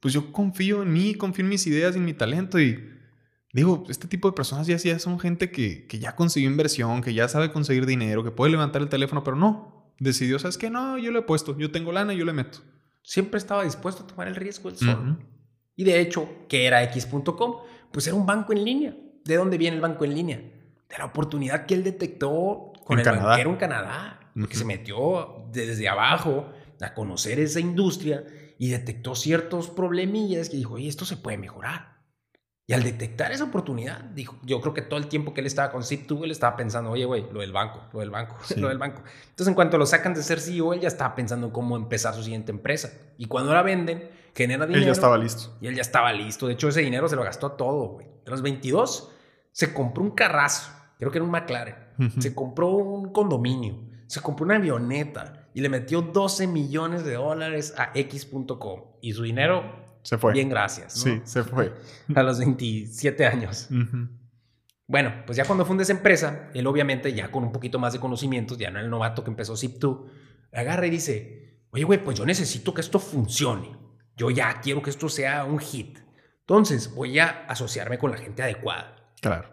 [0.00, 2.94] Pues yo confío en mí, confío en mis ideas y en mi talento y...
[3.50, 7.14] Digo, este tipo de personas ya, ya son gente que, que ya consiguió inversión, que
[7.14, 9.94] ya sabe conseguir dinero, que puede levantar el teléfono, pero no.
[9.98, 10.68] Decidió, ¿sabes qué?
[10.68, 11.56] No, yo le he puesto.
[11.58, 12.58] Yo tengo lana, yo le meto.
[13.02, 15.00] Siempre estaba dispuesto a tomar el riesgo él solo.
[15.00, 15.16] Ujú.
[15.76, 17.56] Y de hecho, ¿qué era X.com?
[17.90, 18.94] Pues era un banco en línea.
[19.24, 20.36] ¿De dónde viene el banco en línea?
[20.36, 23.28] De la oportunidad que él detectó con En el Canadá.
[23.28, 24.20] banquero en Canadá.
[24.34, 24.54] Que Ujú.
[24.54, 28.24] se metió desde abajo a conocer esa industria
[28.58, 31.96] y detectó ciertos problemillas que dijo, oye, esto se puede mejorar.
[32.66, 35.70] Y al detectar esa oportunidad, dijo, yo creo que todo el tiempo que él estaba
[35.72, 38.60] con Zip2, él estaba pensando, oye, güey, lo del banco, lo del banco, Sí.
[38.60, 39.02] lo del banco.
[39.30, 42.14] Entonces, en cuanto lo sacan de ser CEO, él ya estaba pensando en cómo empezar
[42.14, 42.90] su siguiente empresa.
[43.16, 44.80] Y cuando la venden, genera dinero.
[44.82, 45.56] Él ya estaba listo.
[45.62, 46.46] Y él ya estaba listo.
[46.46, 48.06] De hecho, ese dinero se lo gastó todo, güey.
[48.24, 49.12] De los 22,
[49.50, 50.70] se compró un carrazo.
[50.98, 51.74] Creo que era un McLaren.
[52.18, 53.78] Se compró un condominio.
[54.08, 55.37] Se compró una avioneta.
[55.58, 58.80] Y le metió 12 millones de dólares a X.com.
[59.02, 59.64] Y su dinero,
[60.02, 60.32] Se fue.
[60.32, 60.94] bien gracias.
[60.98, 61.02] ¿no?
[61.02, 61.74] Sí, se fue.
[62.14, 63.66] A los 27 años.
[64.86, 67.98] Bueno, pues ya cuando funda esa empresa, él obviamente ya con un poquito más de
[67.98, 70.04] conocimientos, ya no el novato que empezó Zip2,
[70.52, 73.76] agarra y dice, oye, güey, pues yo necesito que esto funcione.
[74.16, 75.98] Yo ya quiero que esto sea un hit.
[76.38, 78.94] Entonces voy a asociarme con la gente adecuada.
[79.20, 79.48] Claro.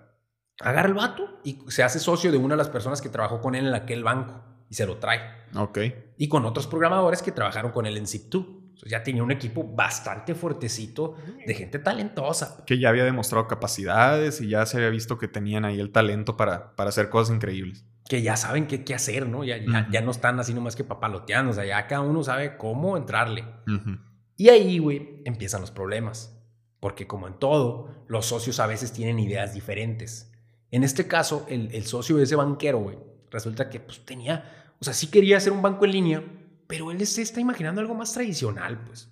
[0.61, 3.55] Agarra el vato y se hace socio de una de las personas que trabajó con
[3.55, 4.43] él en aquel banco
[4.75, 5.21] y se lo trae.
[5.55, 5.79] Ok.
[6.17, 8.45] Y con otros programadores que trabajaron con él en Zip2.
[8.75, 11.15] Entonces ya tenía un equipo bastante fuertecito
[11.47, 12.63] de gente talentosa.
[12.65, 16.35] Que ya había demostrado capacidades y ya se había visto que tenían ahí el talento
[16.35, 17.85] para, para hacer cosas increíbles.
[18.09, 19.45] que ya saben qué, qué hacer, ¿no?
[19.45, 19.91] Ya, ya, Ujú.
[19.91, 23.45] ya no están así nomás que papaloteando, o sea, ya cada uno sabe cómo entrarle.
[23.65, 23.97] Ujú.
[24.35, 26.37] Y ahí, güey, empiezan los problemas.
[26.81, 30.33] Porque como en todo, los socios a veces tienen ideas diferentes.
[30.69, 32.97] En este caso, el, el socio de ese banquero, güey,
[33.31, 36.23] resulta que pues tenía, o sea, sí quería hacer un banco en línea,
[36.67, 39.11] pero él se está imaginando algo más tradicional, pues.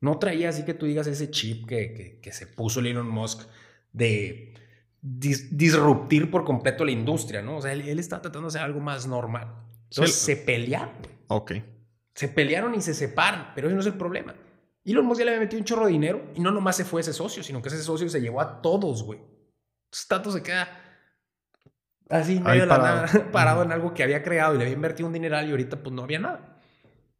[0.00, 3.08] No traía así que tú digas ese chip que, que, que se puso el Elon
[3.08, 3.42] Musk
[3.92, 4.54] de
[5.02, 7.56] dis- disruptir por completo la industria, ¿no?
[7.56, 9.54] O sea, él, él está tratando de hacer algo más normal.
[9.90, 10.90] Entonces Sí, se pelearon.
[11.28, 11.52] Ok.
[12.14, 14.34] Se pelearon y se separan, pero ese no es el problema.
[14.84, 17.00] Elon Musk ya le había metido un chorro de dinero y no nomás se fue
[17.00, 19.18] ese socio, sino que ese socio se llevó a todos, güey.
[19.20, 20.83] Entonces Tato se queda
[22.08, 23.06] así, medio de la parado.
[23.06, 25.82] nada, parado en algo que había creado y le había invertido un dineral y ahorita
[25.82, 26.58] pues no había nada.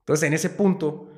[0.00, 1.10] Entonces en ese punto,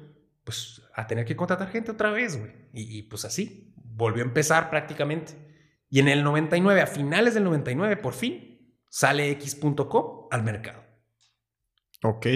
[0.45, 2.53] pues a tener que contratar gente otra vez, güey.
[2.73, 5.35] Y, y, pues así, volvió a empezar prácticamente.
[5.89, 10.83] Y en el 99, a finales del 99, por fin, sale X.com al mercado.
[12.03, 12.27] Ok,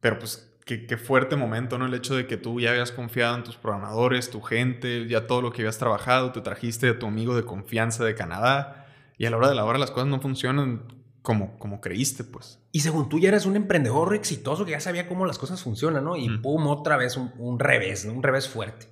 [0.00, 1.86] pero pues qué, fuerte momento, ¿no?
[1.86, 5.42] El hecho de que tú ya habías confiado en tus programadores, tu gente, ya todo
[5.42, 8.81] lo que habías trabajado, te trajiste a tu amigo de confianza de Canadá
[9.22, 10.82] y a la hora de la hora las cosas no funcionan
[11.22, 12.58] como, como creíste, pues.
[12.72, 16.02] Y según tú ya eres un emprendedor exitoso que ya sabía cómo las cosas funcionan,
[16.02, 16.16] ¿no?
[16.16, 18.14] Y pum, otra vez un, un revés, ¿no?
[18.14, 18.88] Un revés fuerte.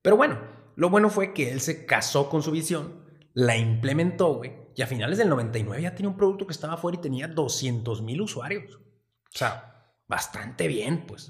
[0.00, 0.38] Pero bueno,
[0.76, 4.86] lo bueno fue que él se casó con su visión, la implementó, güey, y a
[4.86, 8.76] finales del 99 ya tenía un producto que estaba afuera y tenía 200 mil usuarios.
[8.76, 11.28] O sea, bastante bien, pues.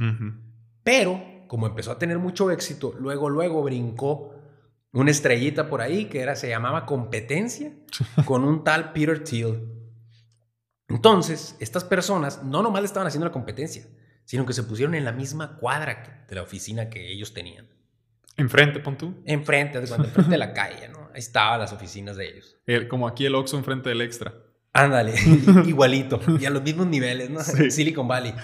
[0.84, 4.35] Pero, como empezó a tener mucho éxito, luego, luego brincó
[4.92, 7.72] una estrellita por ahí que era, se llamaba competencia
[8.24, 9.72] con un tal Peter Thiel.
[10.88, 13.86] Entonces, estas personas no nomás le estaban haciendo la competencia,
[14.24, 17.68] sino que se pusieron en la misma cuadra de la oficina que ellos tenían.
[18.36, 19.22] Enfrente, pon tú.
[19.24, 21.10] Enfrente, enfrente de la calle, ¿no?
[21.14, 22.56] Ahí estaban las oficinas de ellos.
[22.88, 24.34] como aquí el Oxxo enfrente del Extra.
[24.72, 25.14] Ándale,
[25.66, 26.20] igualito.
[26.38, 27.40] Y a los mismos niveles, ¿no?
[27.40, 28.34] Silicon Valley.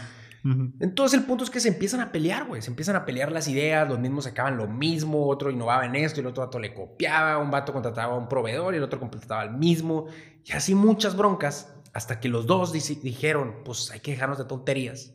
[0.44, 2.62] Entonces el punto es que se empiezan a pelear, güey.
[2.62, 6.18] Se empiezan a pelear las ideas, los mismos sacaban lo mismo, otro innovaba en esto
[6.18, 8.98] y el otro vato le copiaba, un vato contrataba a un proveedor y el otro
[8.98, 10.06] contrataba al mismo.
[10.44, 15.14] Y así muchas broncas, hasta que los dos dijeron, pues hay que dejarnos de tonterías.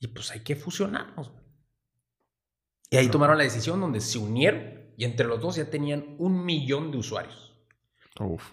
[0.00, 1.32] Y pues hay que fusionarnos.
[2.90, 6.44] Y ahí tomaron la decisión donde se unieron y entre los dos ya tenían un
[6.44, 7.54] millón de usuarios.
[8.18, 8.50] Uf.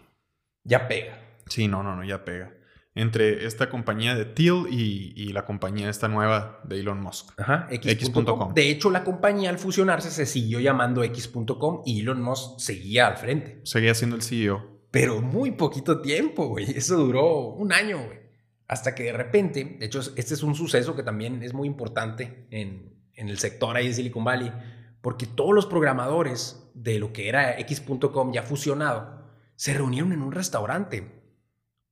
[0.63, 1.17] Ya pega.
[1.47, 2.51] Sí, no, no, no, ya pega
[2.95, 7.37] entre esta compañía de Teal y, la compañía esta nueva de Elon Musk.
[7.37, 8.53] Ajá, X.com.
[8.53, 13.17] de hecho, la compañía al fusionarse se siguió llamando X.com y Elon Musk seguía al
[13.17, 13.59] frente.
[13.63, 14.79] Seguía siendo el CEO.
[14.91, 16.71] Pero muy poquito tiempo, güey.
[16.71, 18.19] Eso duró un año, güey.
[18.67, 22.47] Hasta que de repente, de hecho, este es un suceso que también es muy importante
[22.49, 24.53] en, en el sector ahí de Silicon Valley,
[25.01, 30.31] porque todos los programadores de lo que era X.com ya fusionado se reunieron en un
[30.31, 31.24] restaurante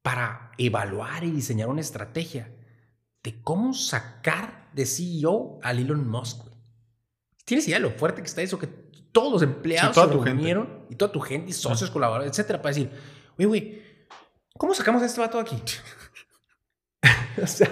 [0.03, 2.51] para evaluar y diseñar una estrategia
[3.23, 6.45] de cómo sacar de CEO al Elon Musk.
[7.45, 8.59] ¿Tienes idea de lo fuerte que está eso?
[8.59, 12.75] Que todos los empleados se reunieron y toda tu gente y socios, colaboradores, etcétera, para
[12.75, 12.91] decir,
[13.37, 13.81] oye, güey,
[14.57, 15.61] ¿cómo sacamos a este vato aquí?
[17.41, 17.69] o sea,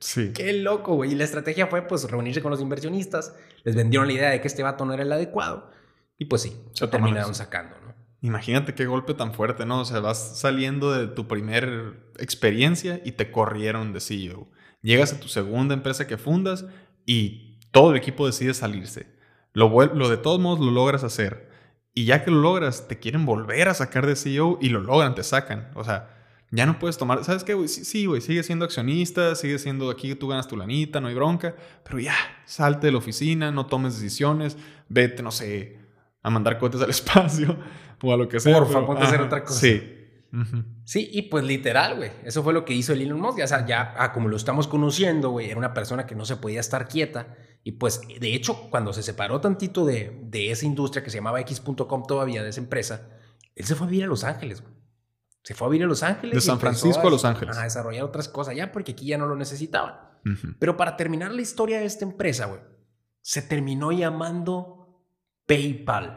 [0.00, 0.32] sí.
[0.34, 1.12] qué loco, güey.
[1.12, 4.48] Y la estrategia fue, pues, reunirse con los inversionistas, les vendieron la idea de que
[4.48, 5.70] este vato no era el adecuado,
[6.18, 7.94] y pues sí, se terminaron sacando, ¿no?
[8.22, 9.80] Imagínate qué golpe tan fuerte, ¿no?
[9.80, 14.48] O sea, vas saliendo de tu primer experiencia y te corrieron de CEO.
[14.82, 16.66] Llegas a tu segunda empresa que fundas
[17.06, 19.06] y todo el equipo decide salirse.
[19.52, 19.68] Lo,
[20.08, 21.50] de todos modos lo logras hacer.
[21.94, 25.14] Y ya que lo logras, te quieren volver a sacar de CEO y lo logran,
[25.14, 25.70] te sacan.
[25.74, 26.16] O sea,
[26.50, 27.24] ya no puedes tomar.
[27.24, 27.68] ¿Sabes qué, güey?
[27.68, 31.56] Sí, güey, sigue siendo accionista, sigue siendo aquí, tú ganas tu lanita, no hay bronca.
[31.84, 34.56] Pero ya, salte de la oficina, no tomes decisiones,
[34.88, 35.79] vete, no sé,
[36.22, 37.56] a mandar cohetes al espacio
[38.02, 38.58] o a lo que sea.
[38.58, 39.60] Porfa, ponte a hacer otra cosa.
[39.60, 39.96] Sí.
[40.84, 42.12] Sí, y pues literal, güey.
[42.24, 43.40] Eso fue lo que hizo el Elon Musk.
[43.42, 46.36] O sea, ya ah, como lo estamos conociendo, güey, era una persona que no se
[46.36, 47.36] podía estar quieta.
[47.64, 51.40] Y pues, de hecho, cuando se separó tantito de, de esa industria que se llamaba
[51.40, 53.10] X.com todavía, de esa empresa,
[53.54, 54.74] él se fue a vivir a Los Ángeles, güey.
[55.42, 56.34] Se fue a vivir a Los Ángeles.
[56.34, 57.56] De San Francisco a, Los Ángeles.
[57.56, 59.94] A desarrollar otras cosas ya, porque aquí ya no lo necesitaban.
[60.58, 62.60] Pero para terminar la historia de esta empresa, güey,
[63.22, 64.79] se terminó llamando
[65.50, 66.16] PayPal.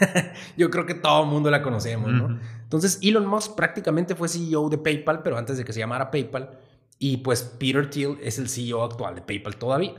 [0.56, 2.40] Yo creo que todo el mundo la conocemos, ¿no?
[2.62, 6.58] Entonces, Elon Musk prácticamente fue CEO de PayPal, pero antes de que se llamara PayPal.
[6.98, 9.92] Y pues Peter Thiel es el CEO actual de PayPal todavía.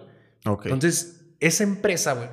[0.44, 2.30] Entonces, esa empresa, güey,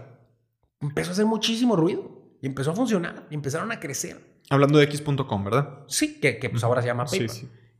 [0.80, 2.10] empezó a hacer muchísimo ruido.
[2.40, 3.26] Y empezó a funcionar.
[3.30, 4.18] Y empezaron a crecer.
[4.48, 5.80] Hablando de X.com, ¿verdad?
[5.88, 7.36] Sí, que, pues ahora se llama PayPal.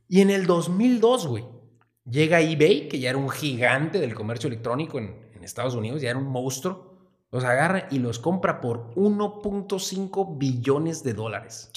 [0.07, 1.45] Y en el 2002, güey,
[2.07, 6.11] llega eBay, que ya era un gigante del comercio electrónico en, en Estados Unidos, ya
[6.11, 6.90] era un monstruo
[7.31, 11.71] los agarra y los compra por 1.5 billones de dólares.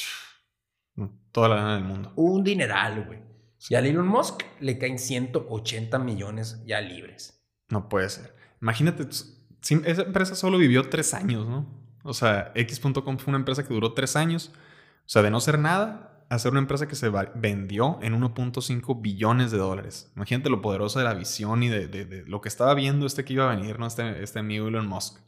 [1.33, 2.13] Toda la lana del mundo.
[2.17, 3.21] Un dineral, güey.
[3.69, 7.43] Y a Elon Musk le caen 180 millones ya libres.
[7.69, 8.35] No puede ser.
[8.61, 11.67] Imagínate, esa empresa solo vivió tres años, ¿no?
[12.03, 14.53] O sea, X.com fue una empresa que duró tres años.
[15.07, 19.01] O sea, de no ser nada, a ser una empresa que se vendió en 1.5
[19.01, 20.13] billones de dólares.
[20.17, 23.51] Imagínate lo poderoso de la visión y de, lo que estaba viendo este que iba
[23.51, 23.87] a venir, ¿no?
[23.87, 25.19] Este, este amigo Elon Musk.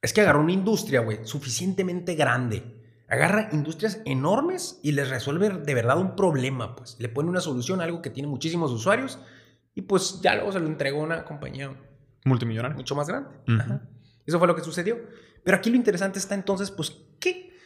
[0.00, 2.76] Es que agarró una industria, güey, suficientemente grande.
[3.08, 6.96] Agarra industrias enormes y les resuelve de verdad un problema, pues.
[6.98, 9.18] Le pone una solución a algo que tiene muchísimos usuarios
[9.74, 11.74] y pues ya luego se lo entregó a una compañía
[12.24, 12.76] multimillonaria.
[12.76, 13.30] Mucho más grande.
[14.26, 14.98] Eso fue lo que sucedió.
[15.42, 17.56] Pero aquí lo interesante está entonces, pues, ¿qué,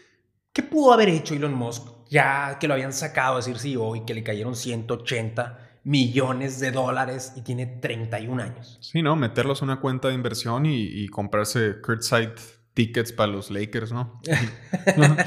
[0.52, 4.04] ¿qué pudo haber hecho Elon Musk ya que lo habían sacado a decir sí hoy,
[4.04, 8.78] que le cayeron 180 millones de dólares y tiene 31 años.
[8.80, 9.16] Sí, ¿no?
[9.16, 12.34] Meterlos en una cuenta de inversión y, comprarse Kurtzside
[12.74, 14.20] tickets para los Lakers, ¿no?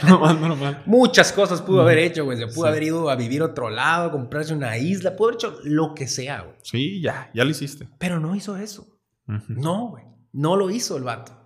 [0.09, 2.37] no, no, no, Muchas cosas pudo haber hecho, güey.
[2.37, 5.93] Se pudo haber ido a vivir otro lado, comprarse una isla, pudo haber hecho lo
[5.93, 6.55] que sea, güey.
[6.63, 7.87] Sí, ya, ya lo hiciste.
[7.99, 8.87] Pero no hizo eso.
[9.47, 10.03] No, güey.
[10.31, 11.45] No lo hizo el vato.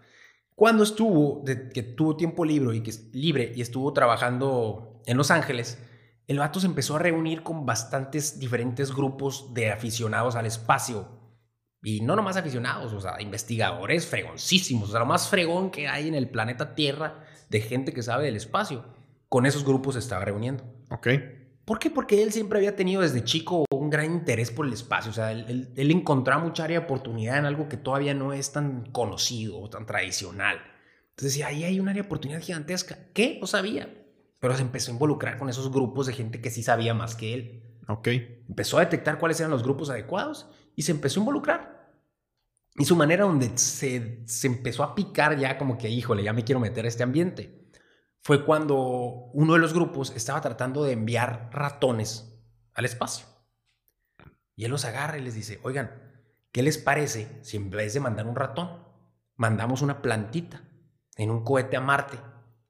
[0.55, 5.81] Cuando estuvo, que tuvo tiempo libre y, que, libre y estuvo trabajando en Los Ángeles,
[6.29, 11.07] el vato se empezó a reunir con bastantes diferentes grupos de aficionados al espacio
[11.81, 16.07] y no nomás aficionados, o sea, investigadores fregoncísimos, o sea, lo más fregón que hay
[16.07, 18.85] en el planeta Tierra de gente que sabe del espacio.
[19.27, 20.63] Con esos grupos se estaba reuniendo.
[20.91, 21.07] Ok.
[21.65, 21.89] ¿Por qué?
[21.89, 25.09] Porque él siempre había tenido desde chico un gran interés por el espacio.
[25.09, 28.51] O sea, él, él, encontraba mucha área de oportunidad en algo que todavía no es
[28.51, 30.57] tan conocido o tan tradicional.
[31.09, 32.99] Entonces decía, ahí hay un área de oportunidad gigantesca.
[33.13, 33.39] ¿Qué?
[33.41, 33.89] No sabía.
[34.39, 37.33] Pero se empezó a involucrar con esos grupos de gente que sí sabía más que
[37.33, 37.63] él.
[37.87, 38.07] Ok.
[38.47, 41.79] Empezó a detectar cuáles eran los grupos adecuados y se empezó a involucrar.
[42.75, 46.45] Y su manera donde se, se empezó a picar ya como que, híjole, ya me
[46.45, 47.67] quiero meter a este ambiente,
[48.21, 48.77] fue cuando
[49.33, 52.39] uno de los grupos estaba tratando de enviar ratones
[52.73, 53.25] al espacio.
[54.55, 55.91] Y él los agarra y les dice, oigan,
[56.51, 58.85] ¿qué les parece si en vez de mandar un ratón,
[59.35, 60.61] mandamos una plantita
[61.15, 62.17] en un cohete a Marte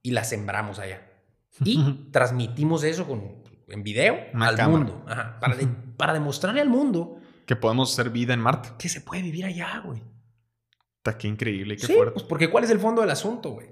[0.02, 1.09] y la sembramos allá?
[1.64, 5.58] Y transmitimos eso con, en video al mundo, para,
[5.98, 7.20] para demostrarle al mundo
[7.50, 8.70] que podemos hacer vida en Marte.
[8.78, 10.04] Que se puede vivir allá, güey.
[10.98, 13.70] Está qué increíble, qué sí, Pues porque ¿cuál es el fondo del asunto, güey?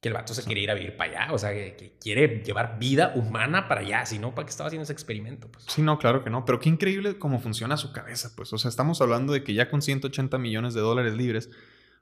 [0.00, 2.78] Que el vato se quiere ir a vivir para allá, o sea, que, quiere llevar
[2.78, 5.50] vida humana para allá, si no, ¿para qué estaba haciendo ese experimento?
[5.50, 5.66] Pues?
[5.68, 8.70] Sí, no, claro que no, pero qué increíble cómo funciona su cabeza, pues, o sea,
[8.70, 11.50] estamos hablando de que ya con 180 millones de dólares libres,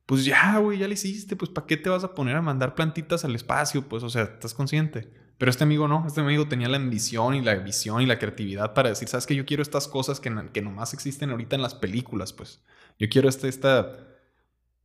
[0.06, 2.74] pues ya, güey, ya lo hiciste, pues, ¿para qué te vas a poner a mandar
[2.74, 3.82] plantitas al espacio?
[3.88, 5.10] Pues, o sea, ¿estás consciente?
[5.36, 8.72] Pero este amigo no, este amigo tenía la ambición y la visión y la creatividad
[8.72, 11.74] para decir, sabes que yo quiero estas cosas que, que nomás existen ahorita en las
[11.74, 12.62] películas, pues.
[12.98, 13.92] Yo quiero este, esta,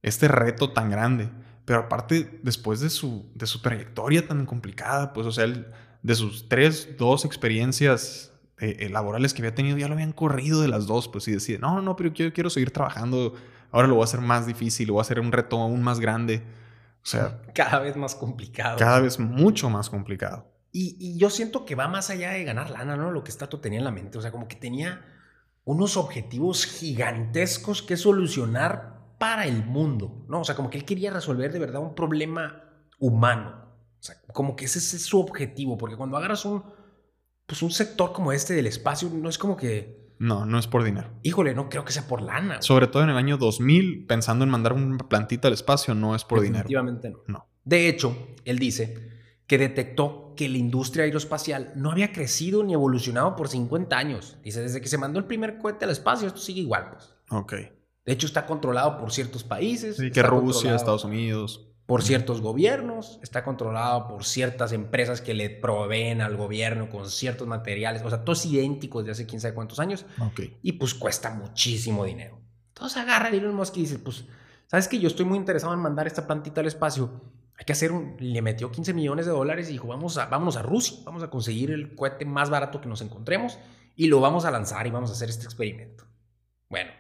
[0.01, 1.29] este reto tan grande.
[1.65, 5.45] Pero aparte, después de su, de su trayectoria tan complicada, pues, o sea,
[6.01, 10.62] de sus tres, dos experiencias eh, eh, laborales que había tenido, ya lo habían corrido
[10.62, 13.36] de las dos, pues, y decide, no, no, pero yo quiero seguir trabajando,
[13.71, 15.99] ahora lo voy a hacer más difícil, lo voy a hacer un reto aún más
[15.99, 16.43] grande.
[17.03, 18.77] O sea, cada vez más complicado.
[18.77, 20.47] Cada vez mucho más complicado.
[20.73, 23.12] Y, yo siento que va más allá de ganar lana, ¿no?
[23.12, 24.17] Lo que Stato tenía en la mente.
[24.17, 25.05] O sea, como que tenía
[25.65, 30.41] unos objetivos gigantescos que solucionar para el mundo, ¿no?
[30.41, 32.63] O sea, como que él quería resolver de verdad un problema
[32.99, 33.65] humano.
[33.99, 36.63] O sea, como que ese, ese es su objetivo, porque cuando agarras un,
[37.45, 40.84] pues un sector como este del espacio, no es como que no, no es por
[40.84, 41.10] dinero.
[41.23, 42.62] Híjole, no creo que sea por lana.
[42.62, 46.23] Sobre todo en el año 2000, pensando en mandar una plantita al espacio, no es
[46.23, 46.60] por dinero.
[46.60, 47.23] Definitivamente no.
[47.25, 47.47] no.
[47.63, 49.10] De hecho, él dice
[49.47, 54.38] que detectó que la industria aeroespacial no había crecido ni evolucionado por 50 años.
[54.43, 57.15] Dice, desde que se mandó el primer cohete al espacio, esto sigue igual, pues.
[57.31, 57.53] Ok.
[58.05, 59.97] De hecho, está controlado por ciertos países.
[59.97, 65.49] Sí, que Rusia, Estados Unidos por ciertos gobiernos, está controlado por ciertas empresas que le
[65.49, 69.77] proveen al gobierno con ciertos materiales, o sea, todos idénticos de hace quién sabe cuántos
[69.77, 70.06] años.
[70.62, 72.39] Y pues cuesta muchísimo dinero.
[72.69, 74.23] Entonces agarra a Elon Musk y dice, pues,
[74.67, 77.12] ¿sabes que Yo estoy muy interesado en mandar esta plantita al espacio.
[77.58, 78.15] Hay que hacer un...
[78.19, 81.30] Le metió 15 millones de dólares y dijo, vamos a, vámonos a Rusia, vamos a
[81.30, 83.60] conseguir el cohete más barato que nos encontremos
[83.97, 86.06] y lo vamos a lanzar y vamos a hacer este experimento.
[86.69, 86.91] Bueno,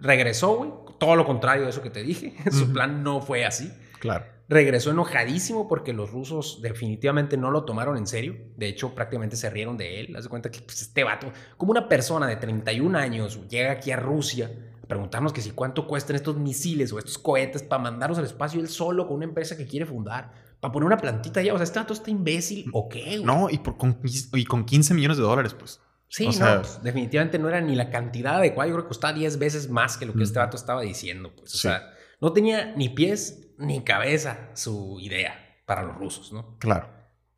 [0.00, 2.34] regresó, güey, todo lo contrario de eso que te dije.
[2.50, 3.70] Su plan no fue así.
[4.02, 4.24] Claro.
[4.48, 8.34] Regresó enojadísimo porque los rusos definitivamente no lo tomaron en serio.
[8.56, 10.16] De hecho, prácticamente se rieron de él.
[10.16, 13.92] Haz de cuenta que pues, este vato, como una persona de 31 años, llega aquí
[13.92, 14.50] a Rusia
[14.82, 18.60] a preguntarnos que si cuánto cuestan estos misiles o estos cohetes para mandarlos al espacio
[18.60, 20.32] él solo con una empresa que quiere fundar.
[20.58, 21.54] Para poner una plantita allá.
[21.54, 23.20] O sea, este vato está imbécil o qué.
[23.22, 24.00] No, y, con,
[24.32, 25.80] y con 15 millones de dólares, pues.
[26.08, 28.68] Sí, no, pues, definitivamente no era ni la cantidad adecuada.
[28.68, 31.32] Yo creo que costaba 10 veces más que lo que este vato estaba diciendo.
[31.36, 31.54] Pues.
[31.54, 36.58] O sea, no tenía ni pies ni cabeza su idea para los rusos, ¿no?
[36.58, 36.88] Claro.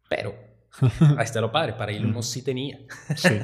[0.08, 0.34] Pero
[1.16, 2.78] ahí está lo padre, para Elon Musk sí tenía.
[3.16, 3.40] Sí.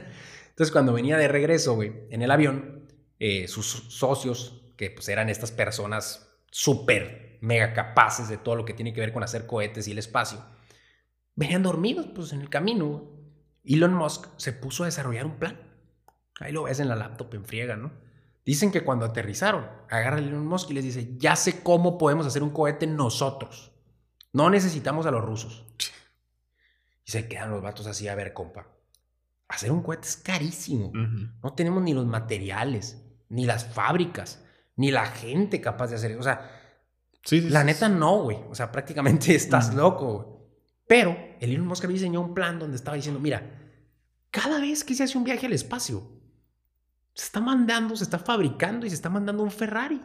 [0.48, 2.88] Entonces, cuando venía de regreso, güey, en el avión,
[3.18, 8.74] eh, sus socios, que pues eran estas personas súper mega capaces de todo lo que
[8.74, 10.44] tiene que ver con hacer cohetes y el espacio,
[11.34, 13.10] venían dormidos, pues en el camino.
[13.64, 15.60] Elon Musk se puso a desarrollar un plan.
[16.40, 17.92] Ahí lo ves en la laptop en friega, ¿no?
[18.50, 22.26] Dicen que cuando aterrizaron, agarra a Elon Musk y les dice, ya sé cómo podemos
[22.26, 23.70] hacer un cohete nosotros.
[24.32, 25.64] No necesitamos a los rusos.
[27.04, 28.66] Y se quedan los vatos así, a ver, compa.
[29.46, 30.90] Hacer un cohete es carísimo.
[30.92, 36.18] No tenemos ni los materiales, ni las fábricas, ni la gente capaz de hacer eso.
[36.18, 36.50] O sea,
[37.30, 38.38] la neta no, güey.
[38.50, 40.26] O sea, prácticamente estás loco, güey.
[40.88, 43.60] Pero el Elon Musk había diseñado un plan donde estaba diciendo, mira,
[44.32, 46.19] cada vez que se hace un viaje al espacio,
[47.20, 50.00] se está mandando, se está fabricando y se está mandando un Ferrari.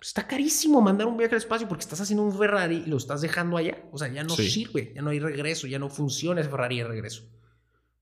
[0.00, 3.20] Está carísimo mandar un viaje al espacio porque estás haciendo un Ferrari y lo estás
[3.22, 3.76] dejando allá.
[3.90, 4.48] O sea, ya no Sí.
[4.48, 7.24] sirve, ya no hay regreso, ya no funciona ese Ferrari de regreso.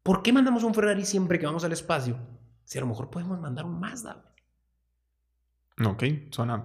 [0.03, 2.19] ¿Por qué mandamos un Ferrari siempre que vamos al espacio?
[2.65, 4.23] Si a lo mejor podemos mandar un Mazda.
[5.83, 6.63] Ok, suena.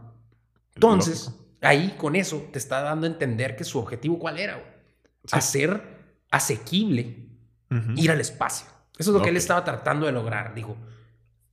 [0.76, 1.46] Entonces, lógico.
[1.62, 4.58] ahí con eso te está dando a entender que su objetivo cuál era?
[5.24, 5.38] Sí.
[5.38, 7.30] Hacer asequible
[7.96, 8.68] ir al espacio.
[8.98, 10.54] Eso es lo que él estaba tratando de lograr.
[10.54, 10.78] Dijo,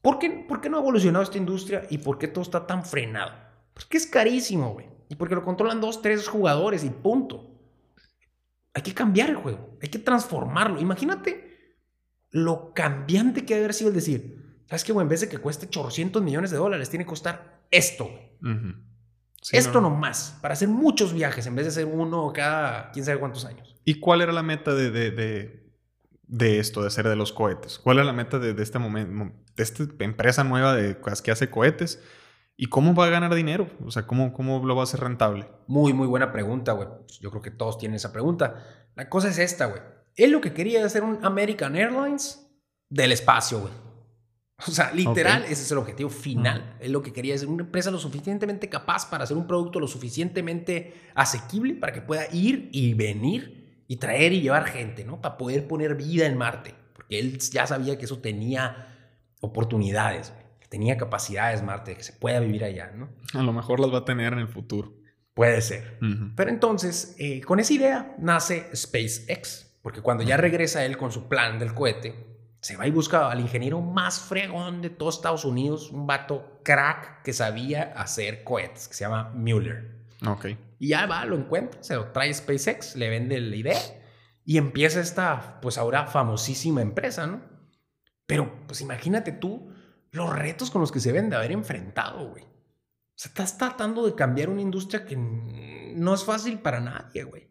[0.03, 2.85] ¿por qué, ¿por qué no ha evolucionado esta industria y por qué todo está tan
[2.85, 3.33] frenado?
[3.73, 4.87] Porque es carísimo, güey.
[5.09, 7.51] Y porque lo controlan dos, tres jugadores y punto.
[8.75, 9.79] Hay que cambiar el juego.
[9.83, 10.81] Hay que transformarlo.
[10.81, 11.49] Imagínate
[12.31, 15.05] lo cambiante que debe haber sido el decir, ¿sabes qué, güey?
[15.05, 18.29] En vez de que cueste 800 millones de dólares, tiene que costar esto, güey.
[19.41, 19.89] Sí, esto no.
[19.89, 20.37] nomás.
[20.43, 23.77] Para hacer muchos viajes en vez de hacer uno cada quién sabe cuántos años.
[23.85, 25.68] ¿Y cuál era la meta de, de, de,
[26.29, 27.79] de esto, de hacer de los cohetes?
[27.79, 31.51] ¿Cuál era la meta de, de este momento, de esta empresa nueva de, que hace
[31.51, 32.01] cohetes?
[32.57, 33.69] ¿Y cómo va a ganar dinero?
[33.85, 35.49] O sea, ¿cómo, cómo lo va a hacer rentable?
[35.67, 36.89] Muy, muy buena pregunta, güey.
[37.07, 38.65] Pues Yo creo que todos tienen esa pregunta.
[38.97, 39.81] La cosa es esta, güey.
[40.17, 42.51] Él lo que quería era hacer un American Airlines
[42.91, 43.73] del espacio, güey.
[44.67, 46.77] O sea, literal, ese es el objetivo final.
[46.81, 49.87] Él lo que quería es una empresa lo suficientemente capaz para hacer un producto lo
[49.87, 53.58] suficientemente asequible para que pueda ir y venir
[53.89, 55.21] y traer y llevar gente, ¿no?
[55.21, 56.75] Para poder poner vida en Marte.
[56.93, 58.95] Porque él ya sabía que eso tenía
[59.41, 63.09] oportunidades, que tenía capacidades Marte, que se pueda vivir allá, ¿no?
[63.33, 64.93] A lo mejor las va a tener en el futuro.
[65.33, 65.99] Puede ser.
[66.37, 71.29] Pero entonces, eh, con esa idea nace SpaceX, porque cuando ya regresa él con su
[71.29, 72.27] plan del cohete,
[72.61, 77.23] se va y busca al ingeniero más fregón de todo Estados Unidos, un vato crack
[77.23, 79.93] que sabía hacer cohetes, que se llama Mueller.
[80.27, 80.47] Ok.
[80.79, 83.81] Y ya va, lo encuentra, se lo trae SpaceX, le vende la idea
[84.45, 87.43] y empieza esta, pues ahora famosísima empresa, ¿no?
[88.27, 89.73] Pero, pues imagínate tú
[90.11, 92.45] los retos con los que se deben de haber enfrentado, güey.
[92.45, 97.49] O sea, estás tratando de cambiar una industria que no es fácil para nadie, güey.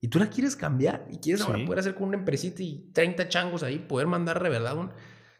[0.00, 3.28] Y tú la quieres cambiar y quieres ahora poder hacer con una empresita y 30
[3.28, 4.40] changos ahí, poder mandar
[4.76, 4.92] un...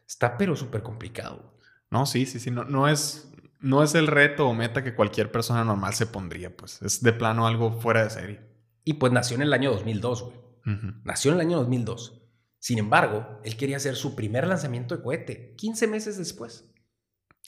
[0.07, 1.59] Está pero súper complicado.
[1.91, 2.51] No, sí, sí, sí.
[2.51, 6.57] No, no, es, no es el reto o meta que cualquier persona normal se pondría,
[6.57, 6.81] pues.
[6.83, 8.41] Es de plano algo fuera de serie.
[8.85, 10.37] Y pues nació en el año 2002, güey.
[10.67, 10.93] Ujú.
[11.05, 12.23] Nació en el año 2002.
[12.61, 16.71] Sin embargo, él quería hacer su primer lanzamiento de cohete 15 meses después.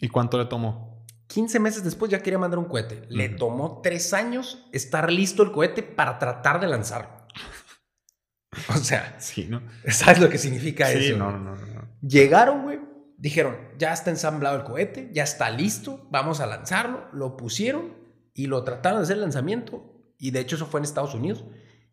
[0.00, 1.04] ¿Y cuánto le tomó?
[1.28, 3.02] 15 meses después ya quería mandar un cohete.
[3.08, 7.11] Le tomó tres años estar listo el cohete para tratar de lanzarlo.
[8.68, 9.62] O sea, Sí, ¿no?
[9.88, 11.16] ¿sabes lo que significa Sí, eso?
[11.16, 11.88] no, no, no, no.
[12.02, 12.80] Llegaron, güey.
[13.20, 17.04] Dijeron, ya está ensamblado el cohete, ya está listo, vamos a lanzarlo.
[17.12, 17.92] Lo pusieron
[18.32, 19.84] y lo trataron de hacer el lanzamiento.
[20.16, 21.44] Y de hecho eso fue en Estados Unidos.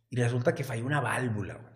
[0.10, 1.74] Y resulta que falló una válvula, güey.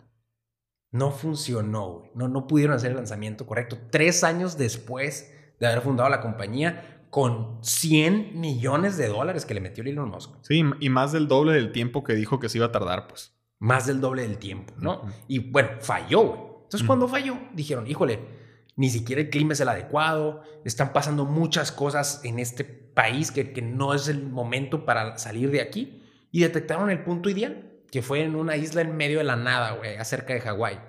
[0.91, 2.11] No funcionó, güey.
[2.15, 3.77] No, no pudieron hacer el lanzamiento correcto.
[3.91, 9.59] Tres años después de haber fundado la compañía con 100 millones de dólares que le
[9.59, 10.31] metió Elon Musk.
[10.43, 13.33] Sí, y más del doble del tiempo que dijo que se iba a tardar, pues.
[13.59, 15.01] Más del doble del tiempo, ¿no?
[15.01, 15.11] Ujú.
[15.27, 16.39] Y bueno, falló, güey.
[16.63, 16.87] Entonces, Ujú.
[16.87, 18.40] cuando falló, dijeron, híjole,
[18.75, 23.53] ni siquiera el clima es el adecuado, están pasando muchas cosas en este país que,
[23.53, 26.01] que no es el momento para salir de aquí.
[26.31, 29.73] Y detectaron el punto ideal, que fue en una isla en medio de la nada,
[29.73, 30.79] güey, acerca de Hawái.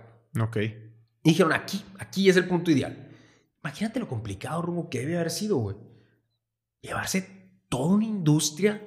[0.41, 0.57] Ok.
[0.57, 3.09] Y dijeron, aquí, aquí es el punto ideal.
[3.63, 5.77] Imagínate lo complicado, Rumbo, que debe haber sido, güey.
[6.81, 8.83] Llevarse toda una industria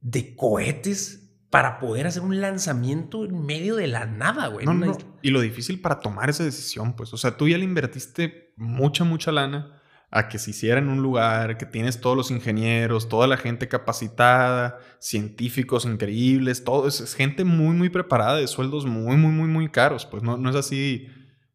[0.00, 4.64] de cohetes para poder hacer un lanzamiento en medio de la nada, güey.
[4.64, 4.96] No, no.
[5.22, 7.12] Y lo difícil para tomar esa decisión, pues.
[7.12, 11.00] O sea, tú ya le invertiste mucha, mucha lana a que se hiciera en un
[11.00, 16.86] lugar, que tienes todos los ingenieros, toda la gente capacitada, científicos increíbles, todo.
[16.88, 20.04] Es, gente muy, muy preparada, de sueldos muy, muy, muy, muy caros.
[20.06, 21.08] Pues no, no es así,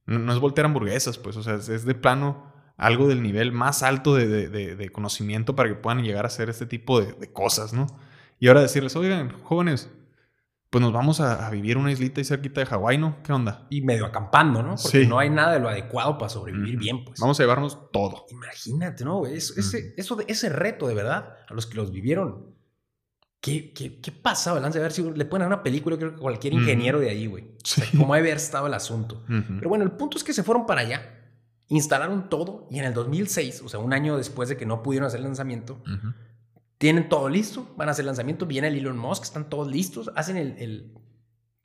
[0.05, 1.35] no, es voltear hamburguesas, pues.
[1.37, 5.69] O sea, es, de plano algo del nivel más alto de, de- de- conocimiento para
[5.69, 7.87] que puedan llegar a hacer este tipo de cosas, ¿no?
[8.39, 9.89] Y ahora decirles, oigan, jóvenes,
[10.69, 13.21] pues nos vamos a, a vivir una islita ahí cerquita de Hawái, ¿no?
[13.23, 13.67] ¿Qué onda?
[13.69, 14.75] Y medio acampando, ¿no?
[14.81, 15.07] Porque Sí.
[15.07, 17.19] no hay nada de lo adecuado para sobrevivir bien, pues.
[17.19, 18.25] Vamos a llevarnos todo.
[18.29, 19.19] Imagínate, ¿no?
[19.19, 19.35] güey?
[19.37, 22.55] Eso, ese, eso ese reto, de verdad, a los que los vivieron.
[23.39, 24.59] ¿Qué, qué, qué pasaba?
[24.59, 24.79] Lance?
[24.79, 27.43] A ver si le ponen una película, yo creo que cualquier ingeniero de ahí, güey.
[27.43, 27.97] O sea, Sí.
[27.97, 29.23] ¿Cómo debe haber estado el asunto?
[29.27, 31.01] Pero bueno, el punto es que se fueron para allá,
[31.69, 35.07] instalaron todo y en el 2006, o sea, un año después de que no pudieron
[35.07, 35.81] hacer el lanzamiento.
[36.77, 40.11] Tienen todo listo, van a hacer el lanzamiento, viene el Elon Musk, están todos listos,
[40.15, 40.93] hacen el, el,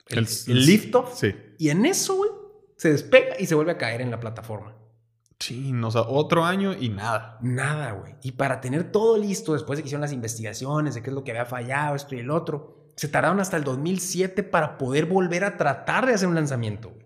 [0.07, 1.33] el, El- el lift-off Sí.
[1.59, 2.31] y en eso, güey,
[2.77, 4.75] se despega y se vuelve a caer en la plataforma.
[5.39, 7.37] Sí, o sea, otro año y nada.
[7.41, 8.15] Nada, güey.
[8.23, 11.23] Y para tener todo listo, después de que hicieron las investigaciones de qué es lo
[11.23, 15.43] que había fallado, esto y el otro, se tardaron hasta el 2007 para poder volver
[15.43, 16.91] a tratar de hacer un lanzamiento.
[16.91, 17.03] güey.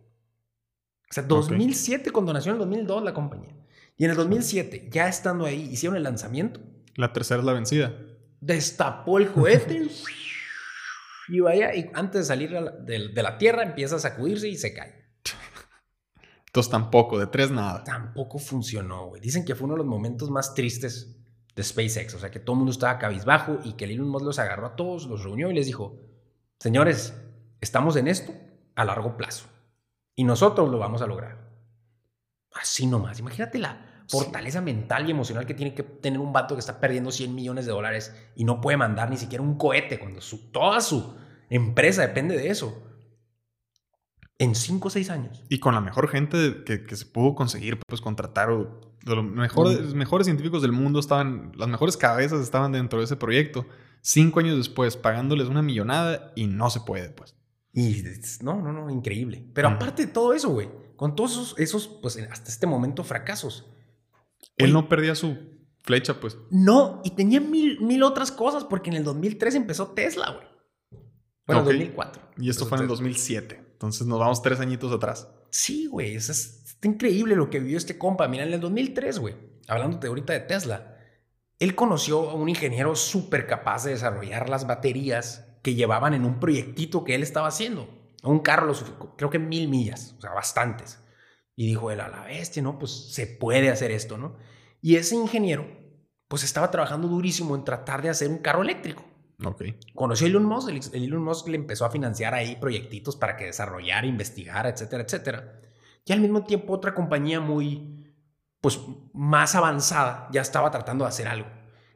[1.10, 3.56] O sea, 2007 cuando nació en el 2002 la compañía.
[3.98, 6.60] Y en el 2007, ya estando ahí, hicieron el lanzamiento.
[6.98, 7.94] La tercera es la vencida.
[8.42, 9.88] destapó el cohete
[11.30, 14.74] y vaya, y antes de salir de, de la Tierra empieza a sacudirse y se
[14.74, 15.08] cae.
[16.48, 17.84] Entonces tampoco, de tres nada.
[17.84, 19.22] Tampoco funcionó, güey.
[19.22, 21.16] Dicen que fue uno de los momentos más tristes
[21.56, 22.16] de SpaceX.
[22.16, 24.66] O sea, que todo el mundo estaba cabizbajo y que el Elon Musk los agarró
[24.66, 26.00] a todos, los reunió y les dijo,
[26.60, 27.14] señores,
[27.62, 28.34] estamos en esto
[28.76, 29.46] a largo plazo.
[30.16, 31.48] Y nosotros lo vamos a lograr.
[32.54, 33.20] Así nomás.
[33.20, 37.12] Imagínate la fortaleza mental y emocional que tiene que tener un vato que está perdiendo
[37.12, 40.82] 100 millones de dólares y no puede mandar ni siquiera un cohete cuando su, toda
[40.82, 41.16] su
[41.50, 42.84] empresa depende de eso
[44.40, 45.44] en 5 o 6 años.
[45.50, 50.62] Y con la mejor gente que, se pudo conseguir, pues contratar, los mejores, mejores científicos
[50.62, 53.66] del mundo estaban, las mejores cabezas estaban dentro de ese proyecto.
[54.02, 57.36] Cinco años después, pagándoles una millonada y no se puede, pues.
[57.74, 58.04] Y
[58.42, 59.46] no, no, no, increíble.
[59.54, 63.72] Pero aparte de todo eso, güey, con todos esos, esos, pues hasta este momento, fracasos.
[64.58, 65.38] Él no perdía su
[65.84, 66.38] flecha, pues.
[66.50, 70.48] No, y tenía mil, mil otras cosas, porque en el 2003 empezó Tesla, güey.
[71.46, 72.22] Bueno, en 2004.
[72.40, 73.68] Y esto fue en el 2007.
[73.72, 75.30] Entonces nos vamos tres añitos atrás.
[75.50, 76.16] Sí, güey.
[76.16, 78.28] Es, es, increíble lo que vivió este compa.
[78.28, 79.36] Mira, en el 2003, güey.
[79.68, 80.98] Hablándote ahorita de Tesla.
[81.60, 86.40] Él conoció a un ingeniero súper capaz de desarrollar las baterías que llevaban en un
[86.40, 87.90] proyectito que él estaba haciendo.
[88.24, 88.74] Un carro,
[89.16, 91.00] creo que mil millas, o sea, bastantes.
[91.58, 92.78] Y dijo él, a la bestia, ¿no?
[92.78, 94.38] Pues se puede hacer esto, ¿no?
[94.80, 95.68] Y ese ingeniero,
[96.28, 99.04] pues estaba trabajando durísimo en tratar de hacer un carro eléctrico.
[99.96, 103.46] Conoció a Elon Musk, el, Elon Musk le empezó a financiar ahí proyectitos para que
[103.46, 105.62] desarrollara, investigara, etcétera, etcétera.
[106.06, 108.14] Y al mismo tiempo otra compañía muy,
[108.62, 108.80] pues
[109.14, 111.50] más avanzada ya estaba tratando de hacer algo.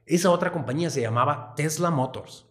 [0.07, 2.47] Esa otra compañía se llamaba Tesla Motors.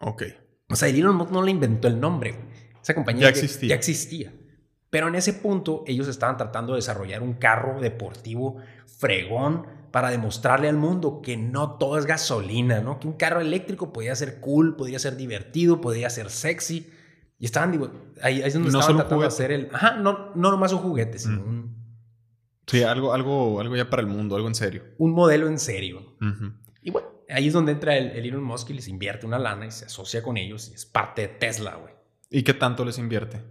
[0.00, 0.22] Ok.
[0.70, 2.34] O sea, Elon Musk no le inventó el nombre.
[2.82, 3.68] Esa compañía ya existía.
[3.68, 4.32] ya existía.
[4.90, 8.56] Pero en ese punto ellos estaban tratando de desarrollar un carro deportivo
[8.98, 13.00] fregón para demostrarle al mundo que no todo es gasolina, ¿no?
[13.00, 16.90] Que un carro eléctrico podía ser cool, podría ser divertido, podría ser sexy.
[17.38, 17.90] Y estaban, digo,
[18.22, 19.68] ahí, es donde estaban tratando de hacer el...
[19.72, 21.80] Ajá, no, no nomás un juguete, sino un...
[22.66, 24.84] Sí, algo, algo, algo ya para el mundo, algo en serio.
[24.98, 26.16] Un modelo en serio.
[26.82, 29.70] Y bueno, ahí es donde entra el, Elon Musk y les invierte una lana y
[29.70, 31.94] se asocia con ellos y es parte de Tesla, güey.
[32.28, 33.42] ¿Y qué tanto les invierte?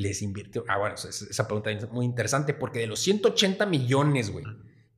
[0.00, 0.64] Les invirtió...
[0.68, 4.44] Ah, bueno, esa pregunta es muy interesante porque de los 180 millones, güey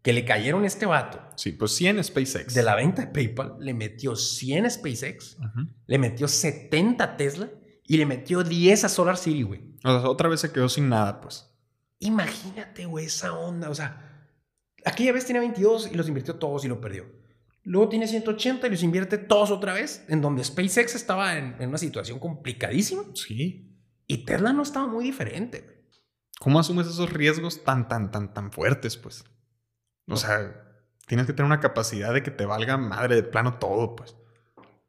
[0.02, 1.20] que le cayeron a este vato.
[1.36, 2.54] Sí, pues 100 SpaceX.
[2.54, 5.38] De la venta de PayPal, le metió 100 SpaceX,
[5.86, 7.48] le metió 70 Tesla
[7.86, 9.60] y le metió 10 a Solar City, güey.
[9.84, 11.48] O sea, otra vez se quedó sin nada, pues.
[12.00, 13.70] Imagínate, güey, esa onda.
[13.70, 14.28] O sea,
[14.84, 17.06] aquella vez tenía 22 y los invirtió todos y lo perdió.
[17.64, 21.68] Luego tiene 180 y los invierte todos otra vez, en donde SpaceX estaba en, en
[21.68, 23.04] una situación complicadísima.
[23.14, 23.71] Sí.
[24.06, 25.76] Y Tesla no estaba muy diferente, güey.
[26.40, 29.24] ¿Cómo asumes esos riesgos tan, tan, tan, tan fuertes, pues?
[30.08, 33.94] O sea, tienes que tener una capacidad de que te valga madre de plano todo,
[33.94, 34.16] pues.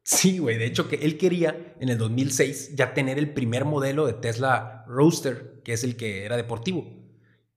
[0.02, 0.58] Sí, güey.
[0.58, 4.84] De hecho, que él quería en el 2006 ya tener el primer modelo de Tesla
[4.86, 6.84] Roadster, que es el que era deportivo.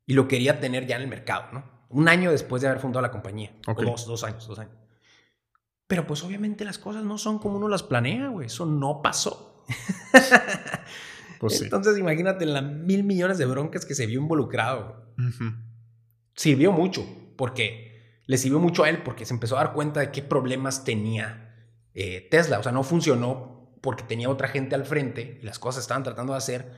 [0.06, 1.86] Y lo quería tener ya en el mercado, ¿no?
[1.90, 3.52] Un año después de haber fundado la compañía.
[3.68, 4.76] O dos, dos años, dos años.
[5.88, 8.48] Pero pues obviamente las cosas no son como uno las planea, güey.
[8.48, 9.66] Eso no pasó.
[11.40, 15.14] pues Entonces imagínate las mil millones de broncas que se vio involucrado.
[16.36, 20.12] Sirvió mucho, porque le sirvió mucho a él porque se empezó a dar cuenta de
[20.12, 22.60] qué problemas tenía eh, Tesla.
[22.60, 26.34] O sea, no funcionó porque tenía otra gente al frente y las cosas estaban tratando
[26.34, 26.72] de hacer.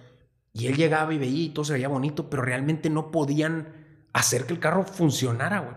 [0.53, 4.45] Y él llegaba y veía y todo se veía bonito, pero realmente no podían hacer
[4.45, 5.76] que el carro funcionara, güey.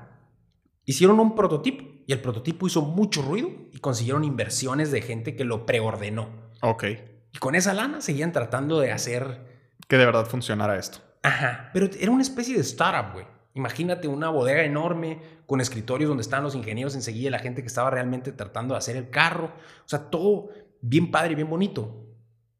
[0.84, 5.44] Hicieron un prototipo y el prototipo hizo mucho ruido y consiguieron inversiones de gente que
[5.44, 6.28] lo preordenó.
[6.60, 6.84] Ok.
[7.32, 9.76] Y con esa lana seguían tratando de hacer...
[9.88, 10.98] Que de verdad funcionara esto.
[11.22, 13.26] Ajá, pero era una especie de startup, güey.
[13.54, 17.90] Imagínate una bodega enorme con escritorios donde están los ingenieros enseguida, la gente que estaba
[17.90, 19.52] realmente tratando de hacer el carro.
[19.84, 20.48] O sea, todo
[20.80, 22.06] bien padre y bien bonito.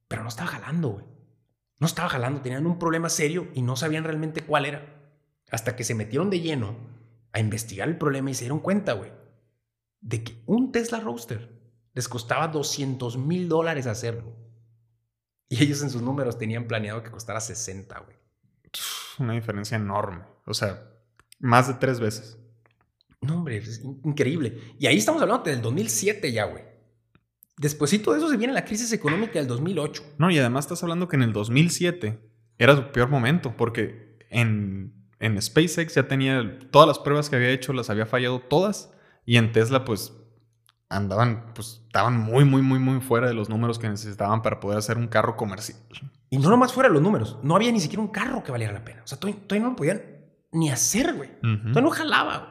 [0.09, 1.05] Pero no estaba jalando, güey.
[1.79, 4.87] No estaba jalando, tenían un problema serio y no sabían realmente cuál era.
[5.51, 6.77] Hasta que se metieron de lleno
[7.33, 9.11] a investigar el problema y se dieron cuenta, güey,
[10.01, 11.51] de que un Tesla Roadster
[11.95, 14.42] les costaba 200 mil dólares hacerlo.
[15.53, 18.17] Y ellos en sus números tenían planeado que costara 60, güey.
[19.19, 20.23] Una diferencia enorme.
[20.47, 20.83] O sea,
[21.41, 22.39] más de tres veces.
[23.21, 24.59] No, hombre, es increíble.
[24.79, 26.65] Y ahí estamos hablando del 2007 ya, güey.
[27.59, 30.15] Despuésito de eso se viene la crisis económica del 2008.
[30.17, 32.19] No, y además estás hablando que en el 2007
[32.57, 37.51] era su peor momento, porque en, en SpaceX ya tenía todas las pruebas que había
[37.51, 38.91] hecho, las había fallado todas,
[39.27, 40.15] y en Tesla pues
[40.97, 44.79] andaban, pues estaban muy, muy, muy, muy fuera de los números que necesitaban para poder
[44.79, 45.79] hacer un carro comercial.
[46.31, 48.73] Y no nomás fuera de los números, no había ni siquiera un carro que valiera
[48.73, 49.03] la pena.
[49.05, 50.03] O sea, todavía, no lo podían
[50.53, 51.31] ni hacer, güey.
[51.41, 52.49] Todavía no jalaba,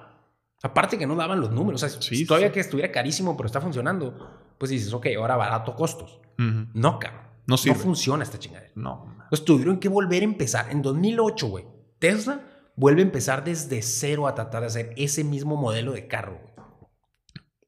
[0.64, 1.82] Aparte que no daban los números.
[1.82, 2.54] O sea, Sí, todavía sí.
[2.54, 6.20] que estuviera carísimo, pero está funcionando, pues dices, ok, ahora barato costos.
[6.38, 7.22] No, cabrón.
[7.48, 7.76] No sirve.
[7.80, 8.72] funciona esta chingadera.
[8.76, 9.18] No.
[9.30, 10.68] Pues tuvieron que volver a empezar.
[10.70, 11.66] En 2008, güey,
[11.98, 12.42] Tesla
[12.76, 16.51] vuelve a empezar desde cero a tratar de hacer ese mismo modelo de carro, güey.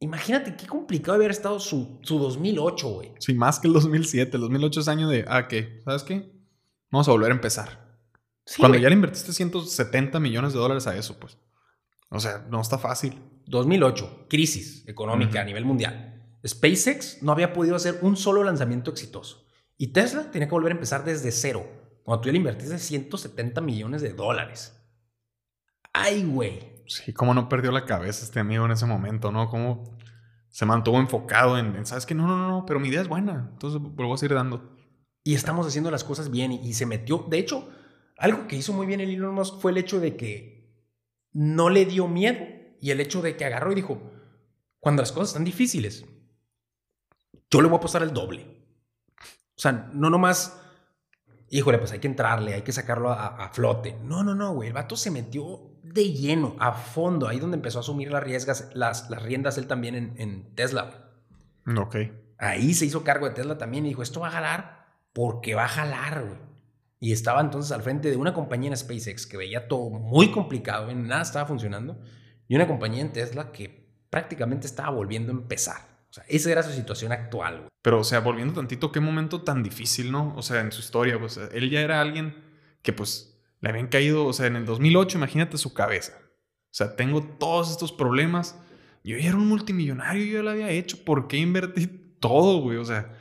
[0.03, 3.13] Imagínate qué complicado haber estado su, su 2008, güey.
[3.19, 4.35] Sí, más que el 2007.
[4.35, 5.79] El 2008 es año de, ah, ¿qué?
[5.85, 6.29] ¿Sabes qué?
[6.91, 7.97] Vamos a volver a empezar.
[8.45, 8.83] Sí, Cuando güey.
[8.83, 11.37] ya le invertiste 170 millones de dólares a eso, pues.
[12.09, 13.17] O sea, no está fácil.
[13.45, 16.21] 2008, crisis económica a nivel mundial.
[16.45, 19.47] SpaceX no había podido hacer un solo lanzamiento exitoso.
[19.77, 21.65] Y Tesla tenía que volver a empezar desde cero.
[22.03, 24.77] Cuando tú ya le invertiste 170 millones de dólares.
[25.93, 26.72] Ay, güey.
[26.88, 29.49] Sí, cómo no perdió la cabeza este amigo en ese momento, ¿no?
[29.49, 29.97] Cómo
[30.49, 32.13] se mantuvo enfocado en, en, ¿sabes qué?
[32.13, 33.49] No, no, no, pero mi idea es buena.
[33.53, 34.75] Entonces vuelvo a seguir dando.
[35.23, 37.25] Y estamos haciendo las cosas bien y, y se metió.
[37.29, 37.69] De hecho,
[38.17, 40.53] algo que hizo muy bien el Elon Musk fue el hecho de que
[41.31, 42.45] no le dio miedo
[42.79, 44.11] y el hecho de que agarró y dijo,
[44.79, 46.05] cuando las cosas están difíciles,
[47.49, 48.45] yo le voy a apostar el doble.
[49.55, 50.59] O sea, no nomás,
[51.49, 53.97] híjole, pues hay que entrarle, hay que sacarlo a, a flote.
[54.03, 54.67] No, no, no, güey.
[54.67, 58.69] El vato se metió de lleno, a fondo, ahí donde empezó a asumir las, riesgas,
[58.73, 60.89] las, las riendas él también en, en Tesla.
[61.65, 61.77] güey.
[61.77, 61.95] Ok.
[62.38, 65.65] Ahí se hizo cargo de Tesla también y dijo, esto va a jalar porque va
[65.65, 66.39] a jalar, güey.
[66.99, 70.89] Y estaba entonces al frente de una compañía en SpaceX que veía todo muy complicado,
[70.89, 71.99] en nada estaba funcionando,
[72.47, 75.93] y una compañía en Tesla que prácticamente estaba volviendo a empezar.
[76.09, 77.69] O sea, esa era su situación actual, güey.
[77.81, 80.34] Pero, o sea, volviendo tantito, qué momento tan difícil, ¿no?
[80.38, 82.36] O sea, en su historia, pues él ya era alguien
[82.81, 83.32] que, pues,
[83.64, 86.11] le habían caído, o sea, en el 2008, imagínate su cabeza.
[86.20, 88.59] O sea, tengo todos estos problemas.
[89.05, 90.97] Yo ya era un multimillonario, yo ya lo había hecho.
[91.05, 91.88] ¿Por qué invertí
[92.20, 92.76] todo, güey?
[92.76, 93.18] O sea,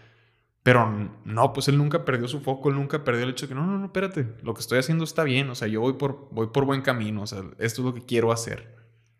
[0.64, 3.54] pero no, pues él nunca perdió su foco, él nunca perdió el hecho de que
[3.54, 6.28] no, no, no, espérate, lo que estoy haciendo está bien, o sea, yo voy por,
[6.32, 8.74] voy por buen camino, o sea, esto es lo que quiero hacer.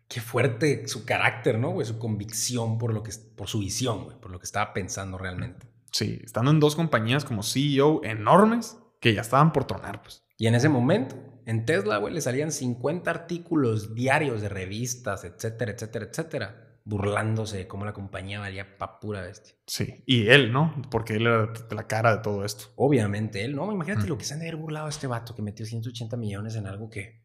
[0.09, 1.87] Qué fuerte su carácter, ¿no, güey?
[1.87, 5.67] Su convicción por, lo que, por su visión, güey, por lo que estaba pensando realmente.
[5.89, 10.23] Sí, estando en dos compañías como CEO enormes que ya estaban por tronar, pues.
[10.43, 11.15] Y en ese momento,
[11.45, 17.65] en Tesla, güey, le salían 50 artículos diarios de revistas, etcétera, etcétera, etcétera, burlándose de
[17.69, 19.55] cómo la compañía valía pa' pura bestia.
[19.65, 20.81] Sí, y él, ¿no?
[20.91, 22.65] Porque él era la cara de todo esto.
[22.75, 23.71] Obviamente él, ¿no?
[23.71, 24.09] Imagínate Mm.
[24.09, 26.67] lo que se han de haber burlado a este vato que metió 180 millones en
[26.67, 27.23] algo que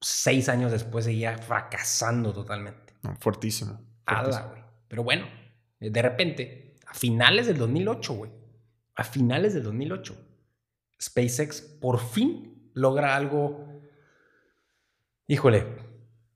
[0.00, 2.94] seis años después seguía fracasando totalmente.
[3.04, 3.80] No, fuertísimo.
[4.04, 4.48] Ala, fuertísimo.
[4.50, 4.62] güey.
[4.88, 5.26] Pero bueno,
[5.78, 8.32] de repente, a finales del 2008, güey,
[8.96, 10.24] a finales del 2008,
[11.00, 13.66] SpaceX por fin logra algo,
[15.26, 15.64] híjole,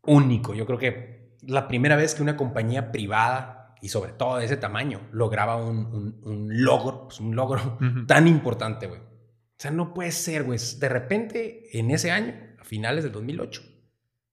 [0.05, 0.55] único.
[0.55, 4.57] Yo creo que la primera vez que una compañía privada y sobre todo de ese
[4.57, 9.01] tamaño lograba un, un- un logro, pues un logro tan importante, güey.
[9.01, 10.59] O sea, no puede ser, güey.
[10.79, 13.63] De repente, en ese año, a finales del 2008,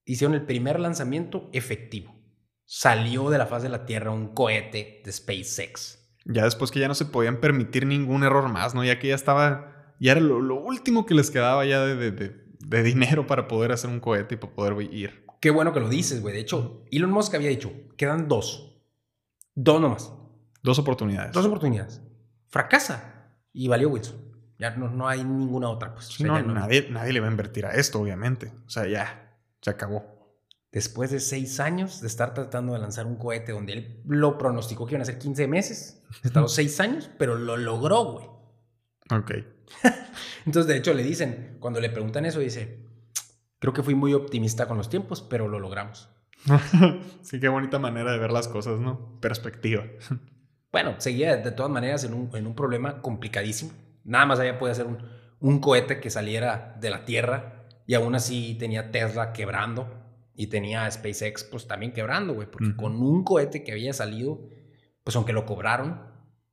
[0.06, 2.16] hicieron el primer lanzamiento efectivo.
[2.66, 5.98] Salió de la faz de la Tierra un cohete de SpaceX.
[6.26, 8.84] Ya después que ya no se podían permitir ningún error más, ¿no?
[8.84, 12.12] Ya que ya estaba, ya era lo, lo último que les quedaba ya de, de-
[12.12, 15.26] de- de dinero para poder hacer un cohete y para poder ir.
[15.40, 16.34] Qué bueno que lo dices, güey.
[16.34, 18.78] De hecho, Elon Musk había dicho, quedan dos.
[19.56, 20.12] Dos nomás.
[20.62, 21.32] Dos oportunidades.
[21.32, 22.02] Dos oportunidades.
[22.50, 23.32] Fracasa.
[23.54, 24.16] Y valió Wilson.
[24.60, 26.10] Ya no, no hay ninguna otra, pues.
[26.10, 28.52] O sea, no, no- nadie, nadie le va a invertir a esto, obviamente.
[28.66, 30.36] O sea, ya, se acabó.
[30.72, 34.86] Después de seis años de estar tratando de lanzar un cohete donde él lo pronosticó
[34.86, 38.28] que iban a ser 15 meses, tardó seis años, pero lo logró, güey.
[39.12, 39.32] Ok.
[40.46, 42.80] Entonces, de hecho, le dicen, cuando le preguntan eso, dice,
[43.60, 46.10] creo que fui muy optimista con los tiempos, pero lo logramos.
[47.22, 49.20] sí, qué bonita manera de ver las cosas, ¿no?
[49.20, 49.84] Perspectiva.
[50.72, 53.72] Bueno, seguía de todas maneras en un, en un problema complicadísimo.
[54.04, 55.00] Nada más había podido hacer un,
[55.40, 59.90] un cohete que saliera de la Tierra y aún así tenía Tesla quebrando
[60.36, 62.78] y tenía SpaceX pues también quebrando, güey, porque Ujú.
[62.78, 64.48] con un cohete que había salido,
[65.04, 66.04] pues aunque lo cobraron,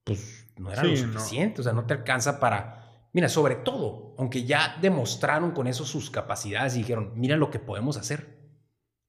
[0.02, 1.12] pues no era lo Sí, no.
[1.20, 2.82] suficiente, o sea, no te alcanza para...
[3.12, 7.58] Mira, sobre todo, aunque ya demostraron con eso sus capacidades y dijeron, mira lo que
[7.58, 8.36] podemos hacer.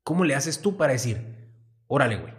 [0.03, 1.51] ¿Cómo le haces tú para decir,
[1.87, 2.33] órale, güey,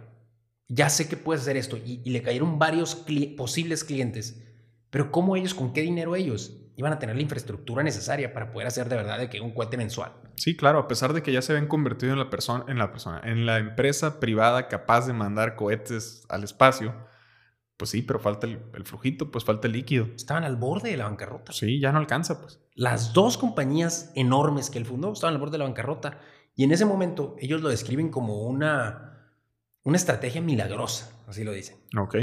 [0.67, 1.77] ya sé que puedes hacer esto?
[1.77, 4.41] Y, y le cayeron varios cli- posibles clientes,
[4.89, 8.67] pero ¿cómo ellos, con qué dinero ellos iban a tener la infraestructura necesaria para poder
[8.67, 10.13] hacer de verdad de que un cohete mensual?
[10.35, 12.91] Sí, claro, a pesar de que ya se habían convertido en la persona, en la
[12.91, 16.95] persona, en la empresa privada capaz de mandar cohetes al espacio,
[17.79, 20.09] pues sí, pero falta el, el flujito, pues falta el líquido.
[20.13, 21.53] Estaban al borde de la bancarrota.
[21.53, 22.59] Sí, ya no alcanza, pues.
[22.75, 26.19] Las dos compañías enormes que él fundó estaban al borde de la bancarrota.
[26.57, 29.31] Y en ese momento ellos lo describen como una,
[29.83, 31.77] una estrategia milagrosa, así lo dicen.
[31.97, 32.17] Ok.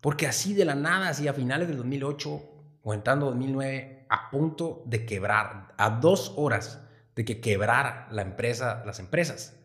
[0.00, 2.42] Porque así de la nada, así a finales del 2008
[2.84, 6.86] o entrando 2009, a punto de quebrar, a dos horas
[7.16, 9.58] de que quebrara la empresa, las empresas.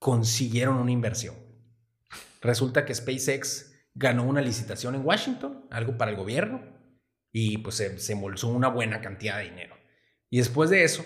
[0.00, 1.36] consiguieron una inversión.
[2.40, 6.60] Resulta que SpaceX ganó una licitación en Washington, algo para el gobierno,
[7.32, 9.76] y pues se, se embolsó una buena cantidad de dinero.
[10.30, 11.04] Y después de eso,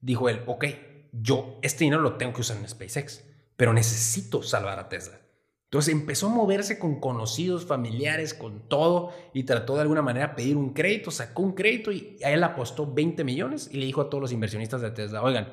[0.00, 0.64] dijo él, ok,
[1.12, 3.24] yo este dinero lo tengo que usar en SpaceX,
[3.56, 5.18] pero necesito salvar a Tesla.
[5.64, 10.56] Entonces empezó a moverse con conocidos, familiares, con todo, y trató de alguna manera pedir
[10.56, 14.08] un crédito, sacó un crédito y a él apostó 20 millones y le dijo a
[14.08, 15.46] todos los inversionistas de Tesla, oigan,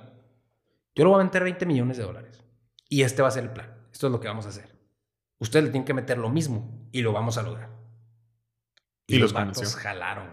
[0.95, 2.41] yo le voy a meter 20 millones de dólares
[2.87, 4.74] y este va a ser el plan, esto es lo que vamos a hacer.
[5.39, 7.69] Ustedes le tienen que meter lo mismo y lo vamos a lograr.
[9.07, 10.29] Y, los, los jalaron.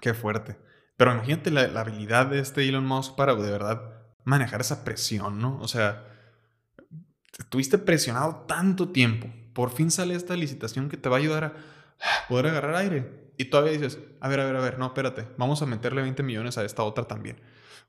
[0.00, 0.56] Qué fuerte.
[0.96, 5.40] Pero imagínate la, la habilidad de este Elon Musk para de verdad manejar esa presión,
[5.40, 5.58] ¿no?
[5.60, 6.04] O sea,
[7.38, 11.54] estuviste presionado tanto tiempo, por fin sale esta licitación que te va a ayudar a
[12.28, 13.32] poder agarrar aire.
[13.36, 16.22] Y todavía dices, a ver, a ver, a ver, no, espérate, vamos a meterle 20
[16.24, 17.40] millones a esta otra también.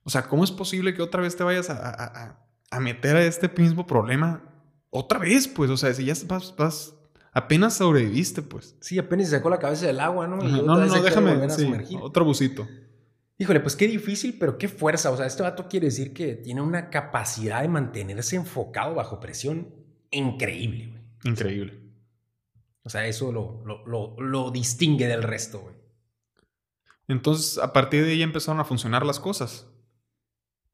[0.03, 2.37] O sea, ¿cómo es posible que otra vez te vayas a,
[2.71, 4.43] a, meter a este mismo problema
[4.89, 5.47] otra vez?
[5.47, 6.95] Pues, o sea, si ya vas, vas
[7.31, 8.75] apenas sobreviviste, pues.
[8.81, 10.37] Sí, apenas sacó la cabeza del agua, ¿no?
[10.37, 12.67] no, no, no, déjame, sí, otro busito.
[13.37, 15.11] Híjole, pues qué difícil, pero qué fuerza.
[15.11, 19.73] O sea, este vato quiere decir que tiene una capacidad de mantenerse enfocado bajo presión
[20.11, 21.01] increíble, güey.
[21.23, 21.79] Increíble.
[22.83, 23.63] O sea, eso lo,
[24.17, 25.75] lo, distingue del resto, güey.
[27.07, 29.67] Entonces, a partir de ahí empezaron a funcionar las cosas.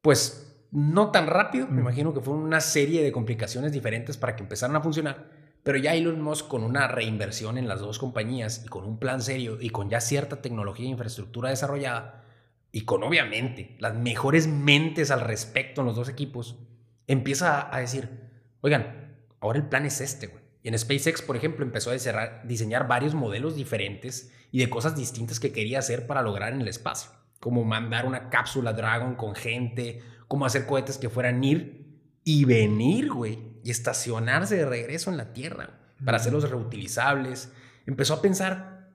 [0.02, 1.66] Pues no tan rápido.
[1.68, 5.30] Me imagino que fue una serie de complicaciones diferentes para que empezaran a funcionar.
[5.62, 9.20] Pero ya Elon Musk, con una reinversión en las dos compañías y con un plan
[9.20, 12.22] serio y con ya cierta tecnología e infraestructura desarrollada,
[12.70, 16.58] y con obviamente las mejores mentes al respecto en los dos equipos,
[17.06, 20.42] empieza a decir, oigan, ahora el plan es este, güey.
[20.62, 25.40] Y en SpaceX, por ejemplo, empezó a diseñar varios modelos diferentes y de cosas distintas
[25.40, 27.10] que quería hacer para lograr en el espacio,
[27.40, 31.86] como mandar una cápsula Dragon con gente, como hacer cohetes que fueran ir
[32.24, 37.52] y venir, güey, y estacionarse de regreso en la Tierra para hacerlos reutilizables.
[37.86, 38.90] Empezó a pensar,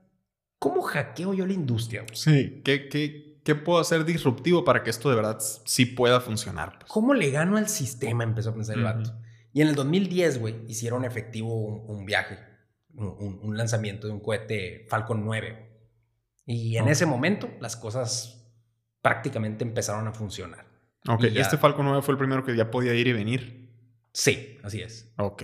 [0.60, 2.06] ¿cómo hackeo yo la industria?
[2.14, 6.80] Sí, ¿qué, qué, ¿qué puedo hacer disruptivo para que esto de verdad sí pueda funcionar?
[6.80, 6.92] Pues?
[6.92, 8.24] ¿Cómo le gano al sistema?
[8.24, 9.12] Empezó a pensar el vato.
[9.54, 12.40] Y en el 2010, güey, hicieron efectivo un, viaje,
[12.94, 15.70] un, lanzamiento de un cohete Falcon 9.
[16.46, 18.54] Y en ese momento las cosas
[19.02, 20.71] prácticamente empezaron a funcionar.
[21.08, 23.70] Ok, este Falcon 9 fue el primero que ya podía ir y venir.
[24.14, 25.12] Sí, así es.
[25.18, 25.44] Ok.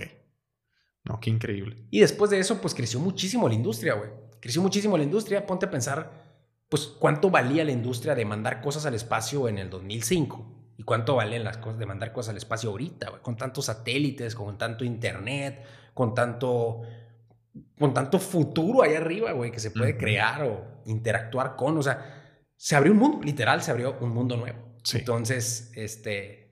[1.04, 1.86] No, qué increíble.
[1.90, 4.10] Y después de eso, pues creció muchísimo la industria, güey.
[4.40, 5.46] Creció muchísimo la industria.
[5.46, 6.28] Ponte a pensar
[6.68, 11.16] pues cuánto valía la industria de mandar cosas al espacio en el 2005 y cuánto
[11.16, 15.64] valen las cosas de mandar cosas al espacio ahorita, con tantos satélites, con tanto internet,
[15.94, 16.82] con tanto
[17.78, 22.44] con tanto futuro ahí arriba, güey, que se puede crear o interactuar con, o sea,
[22.56, 24.67] se abrió un mundo, literal, se abrió un mundo nuevo.
[24.92, 26.48] Entonces, este,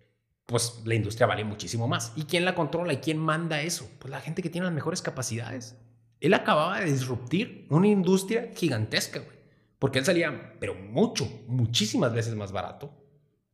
[0.46, 2.12] pues la industria vale muchísimo más.
[2.16, 3.90] ¿Y quién la controla y quién manda eso?
[3.98, 5.76] Pues la gente que tiene las mejores capacidades.
[6.20, 9.36] Él acababa de disruptir una industria gigantesca, güey.
[9.78, 12.92] Porque él salía, pero mucho, muchísimas veces más barato.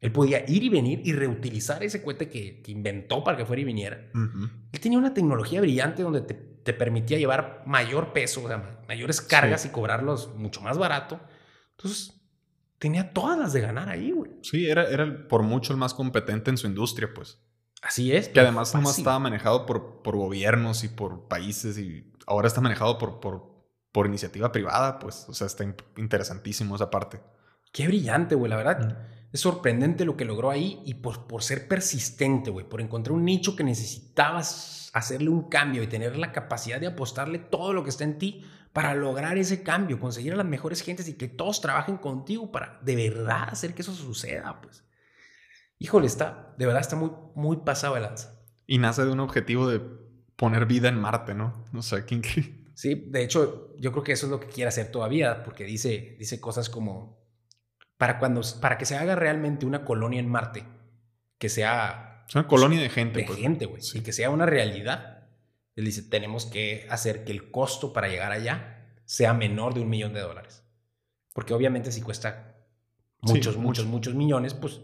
[0.01, 3.65] Él podía ir y venir y reutilizar ese cohete que, inventó para que fuera y
[3.65, 4.11] viniera.
[4.73, 9.65] Él tenía una tecnología brillante donde te, permitía llevar mayor peso, o sea, mayores cargas
[9.65, 11.21] y cobrarlos mucho más barato.
[11.77, 12.22] Entonces,
[12.83, 14.33] tenía todas las de ganar ahí, güey.
[14.43, 17.39] Sí, era, era por mucho el más competente en su industria, pues.
[17.81, 18.29] Así es.
[18.29, 22.99] Que además nomás estaba manejado por, por gobiernos y por países y ahora está manejado
[22.99, 23.53] por, por
[23.93, 25.65] por iniciativa privada, pues, o sea, está
[25.97, 27.21] interesantísimo esa parte.
[27.73, 29.07] Qué brillante, güey, la verdad.
[29.31, 33.25] Es sorprendente lo que logró ahí y por, por ser persistente, güey, por encontrar un
[33.25, 37.91] nicho que necesitabas hacerle un cambio y tener la capacidad de apostarle todo lo que
[37.91, 41.61] está en ti para lograr ese cambio, conseguir a las mejores gentes y que todos
[41.61, 44.85] trabajen contigo para de verdad hacer que eso suceda, pues.
[45.79, 48.41] Híjole, está, de verdad está muy, muy pasado el lanza.
[48.67, 49.81] Y nace de un objetivo de
[50.37, 51.65] poner vida en Marte, ¿no?
[51.73, 52.23] No sé, ¿quién,
[52.75, 56.17] Sí, de hecho, yo creo que eso es lo que quiere hacer todavía, porque dice,
[56.19, 57.23] dice cosas como,
[57.99, 60.65] para, cuando, para que se haga realmente una colonia en Marte,
[61.39, 62.25] que sea...
[62.29, 63.21] Es una colonia de gente.
[63.21, 63.39] De pues.
[63.39, 63.83] gente, güey.
[63.95, 65.22] Y que sea una realidad.
[65.77, 69.89] Él dice, tenemos que hacer que el costo para llegar allá sea menor de un
[69.89, 70.65] millón de dólares.
[71.33, 72.57] Porque obviamente si cuesta
[73.21, 74.81] muchos, muchos, muchos millones, pues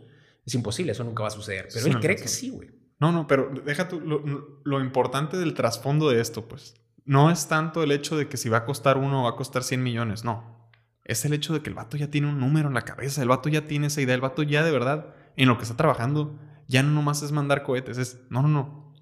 [0.47, 1.69] es imposible, eso nunca va a suceder.
[1.73, 2.71] Pero él cree que sí, güey.
[3.01, 6.75] No, no, pero deja tú lo, lo importante del trasfondo de esto, pues
[7.09, 9.63] no es tanto el hecho de que si va a costar uno va a costar
[9.65, 10.71] 100 millones, no.
[11.05, 13.29] Es el hecho de que el vato ya tiene un número en la cabeza, el
[13.29, 16.39] vato ya tiene esa idea, el vato ya de verdad en lo que está trabajando
[16.67, 18.95] ya no nomás es mandar cohetes, es, no, no, no.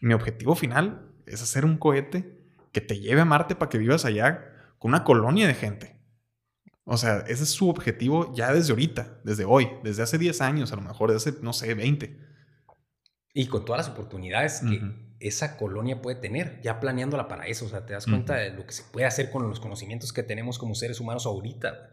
[0.00, 2.38] Mi objetivo final es hacer un cohete
[2.72, 5.98] que te lleve a Marte para que vivas allá con una colonia de gente.
[6.84, 10.72] O sea, ese es su objetivo ya desde ahorita, desde hoy, desde hace 10 años,
[10.72, 12.18] a lo mejor, desde hace, no sé, 20.
[13.34, 14.80] Y con todas las oportunidades que
[15.20, 17.66] esa colonia puede tener, ya planeándola para eso.
[17.66, 20.22] O sea, te das cuenta de lo que se puede hacer con los conocimientos que
[20.22, 21.90] tenemos como seres humanos ahorita.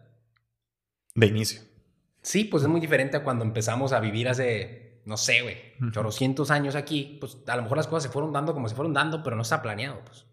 [1.13, 1.61] De inicio.
[2.21, 5.91] Sí, pues es muy diferente a cuando empezamos a vivir hace, no sé, güey, Ujú.
[5.91, 7.17] chorrocientos años aquí.
[7.19, 9.41] Pues a lo mejor las cosas se fueron dando como se fueron dando, pero no
[9.43, 10.03] está planeado.
[10.05, 10.25] Pues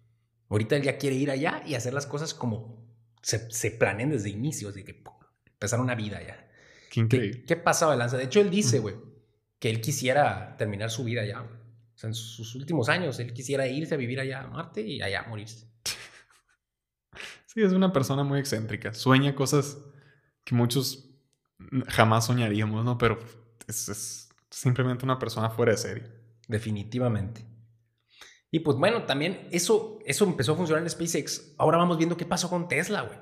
[0.49, 2.85] ahorita él ya quiere ir allá y hacer las cosas como
[3.23, 5.15] se, se planean desde inicio, así que ¡pum!
[5.47, 6.37] empezar una vida ya.
[6.91, 7.45] Qué ¿Qué, increíble.
[7.47, 8.17] qué pasaba de lanza?
[8.17, 8.97] De hecho, él dice, güey,
[9.59, 11.55] que él quisiera terminar su vida allá, güey.
[11.95, 15.01] O sea, en sus últimos años, él quisiera irse a vivir allá a Marte y
[15.03, 15.67] allá morirse.
[17.47, 18.95] Sí, es una persona muy excéntrica.
[18.95, 19.77] Sueña cosas
[20.43, 21.11] que muchos
[21.89, 22.97] jamás soñaríamos, ¿no?
[22.97, 23.19] Pero
[23.69, 26.05] es, es simplemente una persona fuera de serie.
[26.47, 27.45] Definitivamente.
[28.51, 31.55] Y pues bueno, también eso, eso empezó a funcionar en SpaceX.
[31.57, 33.19] Ahora vamos viendo qué pasó con Tesla, güey.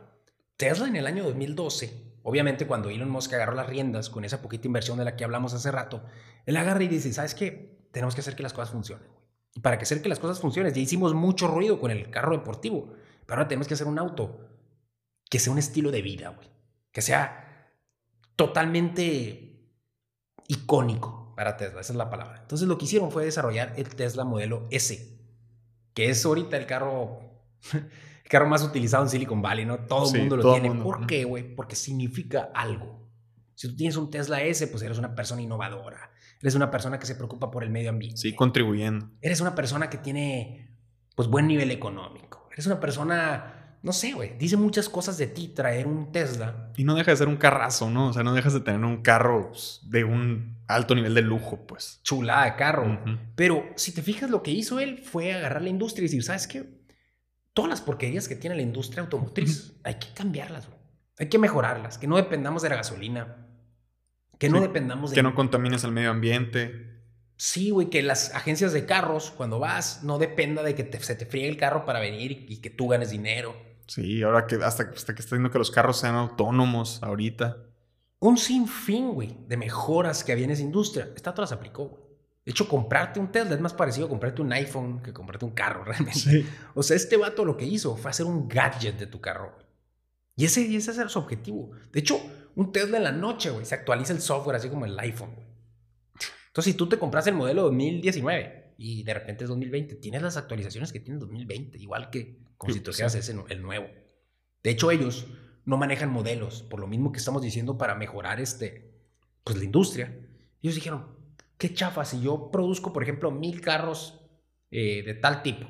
[0.57, 4.67] Tesla en el año 2012, obviamente cuando Elon Musk agarró las riendas con esa poquita
[4.67, 6.05] inversión de la que hablamos hace rato,
[6.45, 7.89] él agarra y dice, ¿sabes qué?
[7.93, 9.09] Tenemos que hacer que las cosas funcionen.
[9.55, 12.33] Y para que hacer que las cosas funcionen, ya hicimos mucho ruido con el carro
[12.33, 12.93] deportivo,
[13.25, 14.49] pero ahora tenemos que hacer un auto
[15.31, 16.49] que sea un estilo de vida, güey.
[16.93, 17.73] Que sea
[18.37, 19.71] totalmente
[20.49, 22.37] icónico para Tesla, esa es la palabra.
[22.43, 25.19] Entonces lo que hicieron fue desarrollar el Tesla modelo S,
[25.95, 27.21] que es ahorita el carro,
[27.73, 29.79] el carro más utilizado en Silicon Valley, ¿no?
[29.87, 30.69] Todo el Sí, mundo lo tiene.
[30.69, 30.85] mundo.
[30.85, 31.55] ¿Por qué, güey?
[31.55, 33.09] Porque significa algo.
[33.55, 36.11] Si tú tienes un Tesla S, pues eres una persona innovadora.
[36.43, 38.19] Eres una persona que se preocupa por el medio ambiente.
[38.19, 39.09] Sí, contribuyendo.
[39.23, 40.77] Eres una persona que tiene,
[41.17, 42.49] pues, buen nivel económico.
[42.53, 44.37] Eres una persona, no sé, güey.
[44.37, 46.71] Dice muchas cosas de ti traer un Tesla.
[46.77, 48.09] Y no deja de ser un carrazo, ¿no?
[48.09, 51.67] O sea, no dejas de tener un carro pues, de un alto nivel de lujo,
[51.67, 52.01] pues.
[52.03, 53.01] Chulada de carro.
[53.35, 56.47] Pero si te fijas, lo que hizo él fue agarrar la industria y decir, ¿sabes
[56.47, 56.65] qué?
[57.53, 60.79] Todas las porquerías que tiene la industria automotriz, hay que cambiarlas, güey.
[61.19, 63.47] Hay que mejorarlas, que no dependamos de la gasolina,
[64.39, 65.17] que no dependamos de...
[65.17, 67.03] Que no contamines el medio ambiente.
[67.37, 71.15] Sí, güey, que las agencias de carros, cuando vas, no dependa de que te- se
[71.17, 73.55] te friegue el carro para venir y, y que tú ganes dinero.
[73.91, 77.57] Sí, ahora que hasta, hasta que está diciendo que los carros sean autónomos ahorita.
[78.21, 81.11] Un sinfín, güey, de mejoras que había en esa industria.
[81.17, 82.03] Esta todas las aplicó, güey.
[82.45, 85.51] De hecho, comprarte un Tesla es más parecido a comprarte un iPhone que comprarte un
[85.51, 86.21] carro, realmente.
[86.21, 86.47] Sí.
[86.75, 89.67] O sea, este vato lo que hizo fue hacer un gadget de tu carro, güey.
[90.37, 91.73] Y ese, y ese era su objetivo.
[91.91, 92.21] De hecho,
[92.55, 95.49] un Tesla en la noche, güey, se actualiza el software así como el iPhone, güey.
[96.47, 100.37] Entonces, si tú te compras el modelo 2019 y de repente es 2020, tienes las
[100.37, 103.03] actualizaciones que tiene 2020, igual que como Sí, si tú sí.
[103.03, 103.87] ese, el nuevo.
[104.63, 105.27] De hecho, ellos
[105.67, 108.95] no manejan modelos, por lo mismo que estamos diciendo para mejorar este,
[109.45, 110.19] pues la industria.
[110.63, 111.07] Ellos dijeron,
[111.59, 114.21] qué chafa, si yo produzco, por ejemplo, mil carros
[114.71, 115.67] eh, de tal tipo,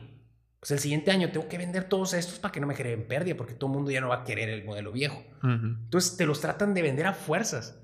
[0.60, 3.36] pues el siguiente año tengo que vender todos estos para que no me generen pérdida,
[3.36, 5.18] porque todo el mundo ya no va a querer el modelo viejo.
[5.42, 5.66] Ujú.
[5.84, 7.76] Entonces te los tratan de vender a fuerzas.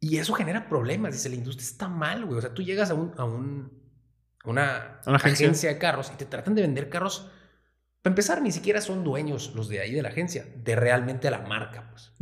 [0.00, 1.12] Y eso genera problemas.
[1.12, 2.38] Dice, la industria está mal, güey.
[2.38, 3.77] O sea, tú llegas a, un, a un-
[4.50, 5.46] una, ¿Una agencia?
[5.46, 5.68] agencia?
[5.70, 7.30] de carros y te tratan de vender carros.
[8.02, 11.40] Para empezar, ni siquiera son dueños los de ahí de la agencia, de realmente la
[11.40, 11.90] marca.
[11.90, 12.12] Pues.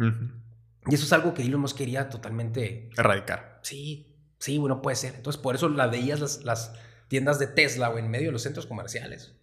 [0.89, 3.61] Y eso es algo que Elon Musk quería totalmente Erradicar.
[3.62, 5.14] Sí, sí, bueno, puede ser.
[5.16, 6.72] Entonces, por eso la veías las, las
[7.09, 9.35] tiendas de Tesla, güey, en medio de los centros comerciales.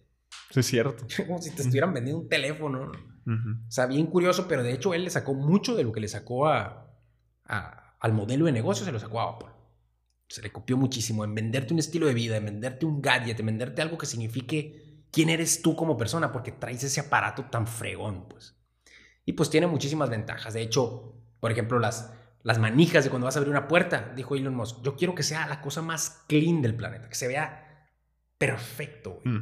[0.50, 1.06] Sí, es cierto.
[1.26, 2.90] Como si te estuvieran vendiendo un teléfono.
[3.26, 6.08] O sea, bien curioso, pero de hecho él le sacó mucho de lo que le
[6.08, 6.90] sacó a,
[7.46, 9.48] a- al modelo de negocio, se lo sacó a Apple.
[10.28, 13.46] Se le copió muchísimo en venderte un estilo de vida, en venderte un gadget, en
[13.46, 18.26] venderte algo que signifique quién eres tú como persona, porque traes ese aparato tan fregón,
[18.28, 18.56] pues.
[19.24, 20.54] Y pues tiene muchísimas ventajas.
[20.54, 22.12] De hecho, por ejemplo, las,
[22.42, 25.22] las manijas de cuando vas a abrir una puerta, dijo Elon Musk, yo quiero que
[25.22, 27.88] sea la cosa más clean del planeta, que se vea
[28.38, 29.36] perfecto, güey.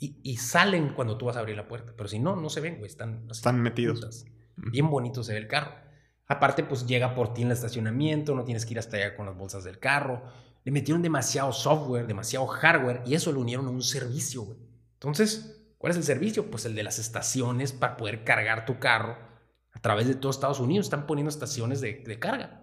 [0.00, 2.60] Y, y salen cuando tú vas a abrir la puerta, pero si no, no se
[2.60, 3.98] ven, güey, están así, Están metidos.
[4.00, 4.24] juntas.
[4.56, 5.72] Bien bonito se ve el carro.
[6.28, 9.26] Aparte, pues llega por ti en el estacionamiento, no tienes que ir hasta allá con
[9.26, 10.22] las bolsas del carro.
[10.64, 14.58] Le metieron demasiado software, demasiado hardware y eso lo unieron a un servicio, güey.
[14.94, 16.50] Entonces, ¿cuál es el servicio?
[16.50, 19.16] Pues el de las estaciones para poder cargar tu carro
[19.72, 20.86] a través de todo Estados Unidos.
[20.86, 22.62] Están poniendo estaciones de, de carga.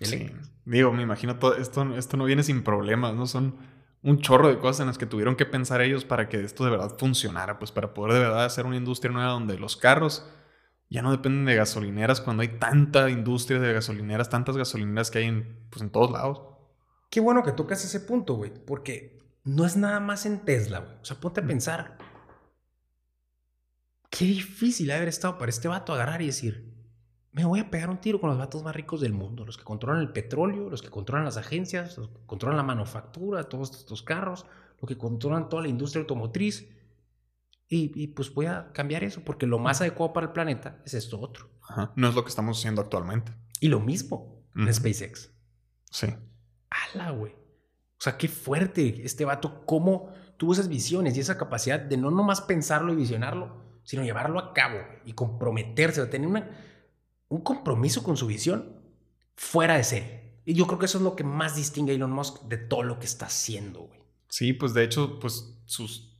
[0.00, 0.30] Sí.
[0.64, 3.26] Digo, me imagino todo esto, esto no viene sin problemas, ¿no?
[3.26, 3.56] Son
[4.02, 6.70] un chorro de cosas en las que tuvieron que pensar ellos para que esto de
[6.70, 10.26] verdad funcionara, pues para poder de verdad hacer una industria nueva donde los carros
[10.92, 15.24] ya no dependen de gasolineras cuando hay tanta industria de gasolineras, tantas gasolineras que hay
[15.24, 16.42] en, pues, en todos lados.
[17.08, 20.94] Qué bueno que tocas ese punto, güey, porque no es nada más en Tesla, güey.
[21.00, 21.96] O sea, ponte a pensar.
[24.10, 26.70] Qué difícil haber estado para este vato agarrar y decir,
[27.32, 29.64] me voy a pegar un tiro con los vatos más ricos del mundo, los que
[29.64, 34.02] controlan el petróleo, los que controlan las agencias, los que controlan la manufactura, todos estos
[34.02, 34.44] carros,
[34.78, 36.68] los que controlan toda la industria automotriz.
[37.74, 40.92] Y, y, pues voy a cambiar eso, porque lo más adecuado para el planeta es
[40.92, 41.48] esto otro.
[41.66, 41.90] Ajá.
[41.96, 43.32] No es lo que estamos haciendo actualmente.
[43.60, 44.74] Y lo mismo en Ujú.
[44.74, 45.30] SpaceX.
[45.90, 46.08] Sí.
[46.68, 47.32] Ala, güey.
[47.32, 51.96] O O sea, qué fuerte este vato, cómo tuvo esas visiones y esa capacidad de
[51.96, 56.50] no nomás pensarlo y visionarlo, sino llevarlo a cabo y comprometerse, a tener una,
[57.28, 58.82] un compromiso con su visión
[59.34, 60.40] fuera de serie.
[60.44, 62.82] Y yo creo que eso es lo que más distingue a Elon Musk de todo
[62.82, 64.00] lo que está haciendo, güey.
[64.28, 66.11] Sí, pues de hecho, pues sus,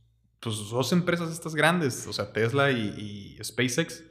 [0.43, 4.03] pues, dos empresas estas grandes, o sea, Tesla y, y SpaceX,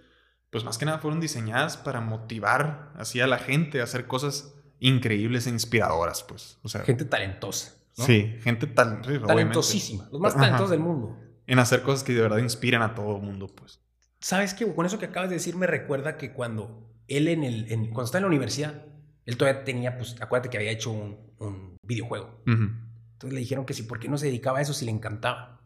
[0.51, 4.55] pues más que nada fueron diseñadas para motivar así a la gente a hacer cosas
[4.81, 6.59] increíbles e inspiradoras, pues.
[6.63, 7.75] O sea, gente talentosa.
[7.95, 11.19] Sí, gente tal, talentosísima, los más talentosos del mundo.
[11.47, 13.81] En hacer cosas que de verdad inspiran a todo el mundo, pues.
[14.21, 14.73] ¿Sabes qué?
[14.75, 18.21] Con eso que acabas de decir me recuerda que cuando él en el, cuando estaba
[18.21, 18.87] en la universidad,
[19.27, 22.43] él todavía tenía, pues, acuérdate que había hecho un, videojuego.
[22.47, 25.62] Entonces le dijeron que sí, ¿por qué no se dedicaba a eso si le encantaba?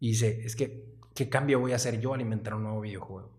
[0.00, 3.38] Y dice, es que, ¿qué cambio voy a hacer yo al inventar un nuevo videojuego?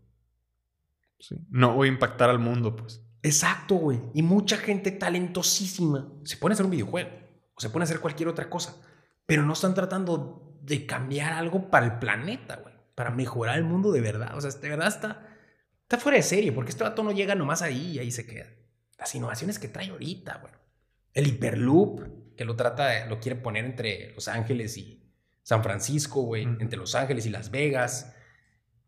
[1.19, 1.35] Sí.
[1.49, 3.03] No voy a impactar al mundo, pues.
[3.23, 3.99] Exacto, güey.
[4.13, 7.09] Y mucha gente talentosísima se pone a hacer un videojuego
[7.53, 8.81] o se pone a hacer cualquier otra cosa,
[9.25, 13.91] pero no están tratando de cambiar algo para el planeta, güey, para mejorar el mundo
[13.91, 14.35] de verdad.
[14.37, 15.27] O sea, de verdad está,
[15.81, 18.47] está fuera de serie, porque este vato no llega nomás ahí y ahí se queda.
[18.97, 20.53] Las innovaciones que trae ahorita, güey.
[21.13, 25.00] El Hyperloop, que lo trata, lo quiere poner entre Los Ángeles y
[25.43, 28.13] San Francisco, güey, entre Los Ángeles y Las Vegas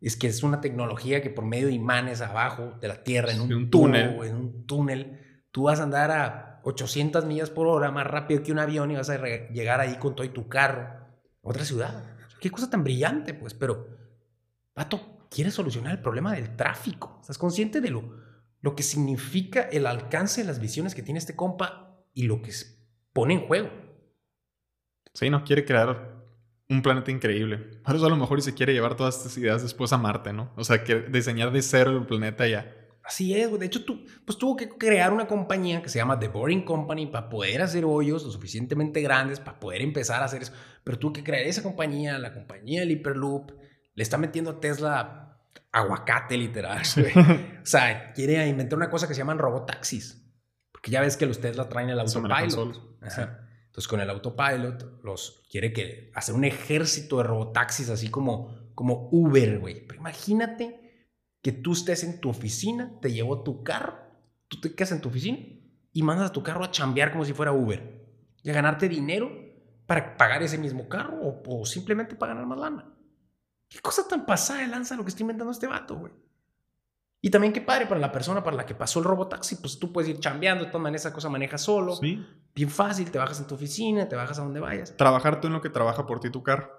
[0.04, 3.39] es que es una tecnología que por medio de imanes abajo de la Tierra, en
[3.39, 8.06] un, túnel, en un túnel, tú vas a andar a 800 millas por hora más
[8.06, 11.08] rápido que un avión y vas a llegar ahí con todo y tu carro a
[11.41, 12.04] otra ciudad.
[12.41, 13.88] Qué cosa tan brillante, pues, pero,
[14.74, 17.20] Pato, quieres solucionar el problema del tráfico.
[17.22, 18.18] ¿Estás consciente de lo,
[18.60, 22.51] lo que significa el alcance de las visiones que tiene este compa y lo que
[23.14, 23.70] pone en juego?
[25.14, 26.12] Sí, no quiere crear
[26.70, 27.57] un planeta increíble.
[27.57, 30.34] Por eso a lo mejor y se quiere llevar todas estas ideas después a Marte,
[30.34, 30.51] ¿no?
[30.55, 32.74] O sea, que diseñar de cero el planeta ya.
[33.03, 33.59] Así es, güey.
[33.59, 37.07] De hecho, tú, pues tuvo que crear una compañía que se llama The Boring Company
[37.07, 40.53] para poder hacer hoyos lo suficientemente grandes para poder empezar a hacer eso.
[40.86, 43.51] Pero tuvo que crear esa compañía, la compañía del Hyperloop.
[43.95, 45.38] Le está metiendo a Tesla
[45.74, 46.82] aguacate, literal.
[47.61, 50.24] o sea, quiere inventar una cosa que se llaman robotaxis.
[50.72, 52.99] Porque ya ves que los Tesla traen el autopilot.
[53.01, 53.42] Ajá.
[53.74, 59.09] Entonces, con el autopilot, los quiere que hacer un ejército de robotaxis, así como, como
[59.11, 59.88] Uber, güey.
[59.88, 61.09] Pero imagínate
[61.41, 63.97] que tú estés en tu oficina, te llevó tu carro,
[64.47, 65.39] tú te quedas en tu oficina
[65.91, 68.05] y mandas a tu carro a chambear como si fuera Uber
[68.43, 69.32] y a ganarte dinero
[69.88, 72.93] para pagar ese mismo carro o, simplemente para ganar más lana.
[73.67, 76.13] ¿Qué cosa tan pasada de lanza lo que está inventando este vato, güey?
[77.26, 79.93] Y también qué padre para la persona para la que pasó el robotaxi, pues tú
[79.93, 81.95] puedes ir chambeando, de todas maneras esa cosa maneja solo.
[81.95, 82.21] Sí.
[82.53, 84.97] Bien fácil, te bajas en tu oficina, te bajas a donde vayas.
[84.97, 86.69] Trabajar tú en lo que trabaja por ti tu carro.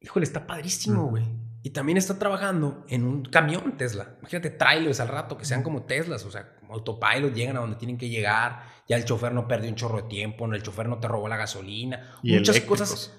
[0.00, 1.24] Híjole, está padrísimo, güey.
[1.62, 4.16] Y también está trabajando en un camión Tesla.
[4.18, 7.76] Imagínate trailers al rato que sean como Teslas, o sea, como autopilot, llegan a donde
[7.76, 10.98] tienen que llegar, ya el chofer no perdió un chorro de tiempo, el chofer no
[10.98, 13.16] te robó la gasolina, y muchas cosas.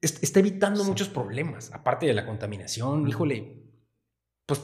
[0.00, 3.64] Está evitando muchos problemas, aparte de la contaminación, híjole,
[4.46, 4.62] pues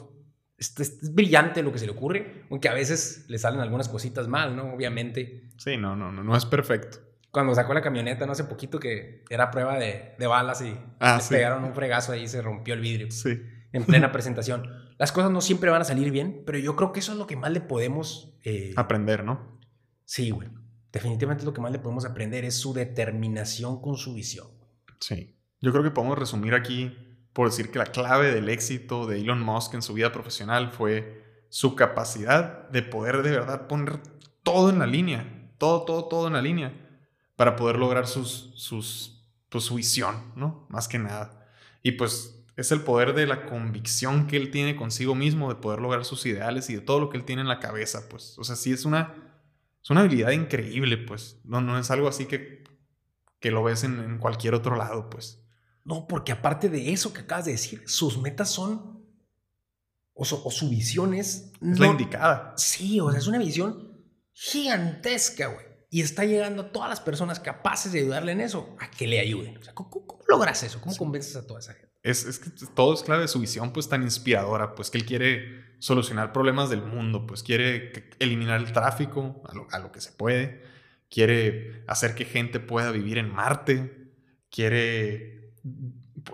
[0.59, 4.57] es, brillante lo que se le ocurre, aunque a veces le salen algunas cositas mal,
[4.57, 4.75] ¿no?
[4.75, 5.49] Obviamente.
[5.57, 6.99] Sí, no, no, no, no es perfecto.
[7.31, 11.37] Cuando sacó la camioneta, no hace poquito que era prueba de, balas y ah, le
[11.37, 13.11] pegaron un fregazo ahí y se rompió el vidrio.
[13.11, 13.43] Sí.
[13.73, 14.71] En plena presentación.
[14.99, 17.27] Las cosas no siempre van a salir bien, pero yo creo que eso es lo
[17.27, 18.39] que más le podemos...
[18.45, 19.59] Eh, aprender, ¿no?
[20.05, 20.49] Sí, güey.
[20.93, 24.47] Definitivamente lo que más le podemos aprender es su determinación con su visión.
[25.01, 25.37] Sí.
[25.61, 26.97] Yo creo que podemos resumir aquí
[27.35, 31.45] por decir que la clave del éxito de Elon Musk en su vida profesional fue
[31.51, 34.01] su capacidad de poder de verdad poner
[34.43, 36.73] todo en la línea, todo, todo, todo en la línea,
[37.37, 40.67] para poder lograr sus, sus, pues, su visión, ¿no?
[40.71, 41.49] Más que nada.
[41.83, 45.81] Y pues es el poder de la convicción que él tiene consigo mismo de poder
[45.81, 48.39] lograr sus ideales y de todo lo que él tiene en la cabeza, pues.
[48.39, 49.13] O sea, sí es una,
[49.83, 51.41] es una habilidad increíble, pues.
[51.45, 52.63] No, no es algo así que,
[53.41, 55.44] que lo ves en, en cualquier otro lado, pues.
[55.85, 59.05] No, porque aparte de eso que acabas de decir, sus metas son.
[60.15, 61.53] O, su visión es.
[61.61, 62.55] Es la indicada.
[62.57, 64.01] Sí, o sea, es una visión
[64.33, 65.67] gigantesca, güey.
[65.91, 69.21] Y está llegando a todas las personas capaces de ayudarle en eso a que le
[69.21, 69.59] ayuden.
[69.59, 70.81] O sea, ¿cómo, logras eso?
[70.81, 71.93] ¿Cómo convences a toda esa gente?
[72.03, 75.07] Es, es, que todo es clave de su visión, pues tan inspiradora, pues que él
[75.07, 80.01] quiere solucionar problemas del mundo, pues quiere eliminar el tráfico a lo, a lo que
[80.01, 80.63] se puede,
[81.09, 84.13] quiere hacer que gente pueda vivir en Marte,
[84.51, 85.44] quiere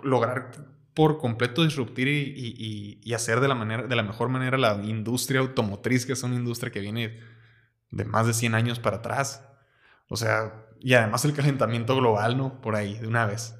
[0.03, 0.51] lograr
[0.93, 6.05] por completo disruptir y, hacer de la, manera, de la mejor manera la industria automotriz,
[6.05, 7.19] que es una industria que viene
[7.91, 9.47] de más de 100 años para atrás.
[10.09, 12.61] O sea, y además el calentamiento global, ¿no?
[12.61, 13.55] Por ahí, de una vez.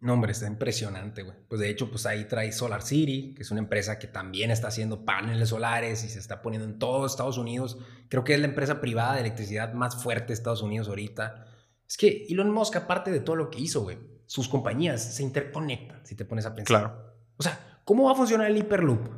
[0.00, 1.36] No, hombre, está impresionante, güey.
[1.48, 4.68] Pues de hecho, pues ahí trae Solar City, que es una empresa que también está
[4.68, 7.78] haciendo paneles solares y se está poniendo en todos Estados Unidos.
[8.08, 11.46] Creo que es la empresa privada de electricidad más fuerte de Estados Unidos ahorita.
[11.88, 13.98] Es que Elon Musk, aparte de todo lo que hizo, güey,
[14.28, 16.66] sus compañías se interconectan, si te pones a pensar.
[16.66, 17.14] Claro.
[17.38, 19.08] O sea, ¿cómo va a funcionar el Hyperloop?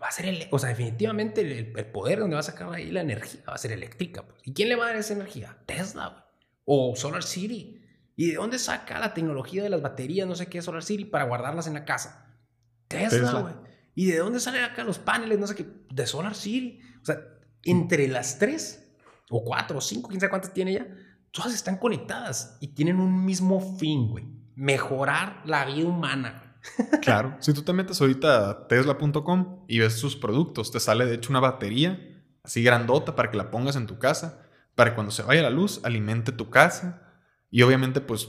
[0.00, 2.90] Va a ser, el, o sea, definitivamente el, el poder donde va a sacar ahí
[2.90, 4.22] la energía va a ser eléctrica.
[4.22, 4.40] Pues.
[4.44, 5.58] ¿Y quién le va a dar esa energía?
[5.66, 6.22] Tesla, güey.
[6.64, 7.82] O Solar City.
[8.16, 11.24] ¿Y de dónde saca la tecnología de las baterías, no sé qué, Solar City, para
[11.24, 12.38] guardarlas en la casa?
[12.86, 13.54] Tesla, güey.
[13.94, 15.66] ¿Y de dónde salen acá los paneles, no sé qué?
[15.90, 16.80] De Solar City.
[17.02, 17.18] O sea,
[17.64, 18.94] entre las tres,
[19.30, 20.86] o cuatro, o cinco, quién sabe cuántas tiene ya,
[21.30, 24.39] todas están conectadas y tienen un mismo fin, güey.
[24.60, 26.58] Mejorar la vida humana.
[27.00, 27.36] Claro.
[27.40, 31.30] Si tú te metes ahorita a tesla.com y ves sus productos, te sale de hecho
[31.30, 31.98] una batería
[32.42, 35.48] así grandota para que la pongas en tu casa, para que cuando se vaya la
[35.48, 37.02] luz alimente tu casa.
[37.50, 38.28] Y obviamente, pues,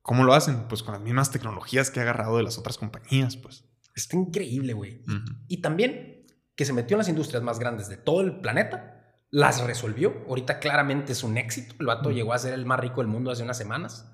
[0.00, 0.68] ¿cómo lo hacen?
[0.68, 3.64] Pues con las mismas tecnologías que ha agarrado de las otras compañías, pues.
[3.96, 5.02] Está increíble, güey.
[5.48, 9.64] Y también que se metió en las industrias más grandes de todo el planeta, las
[9.64, 10.24] resolvió.
[10.28, 11.74] Ahorita claramente es un éxito.
[11.80, 14.10] El vato llegó a ser el más rico del mundo hace unas semanas.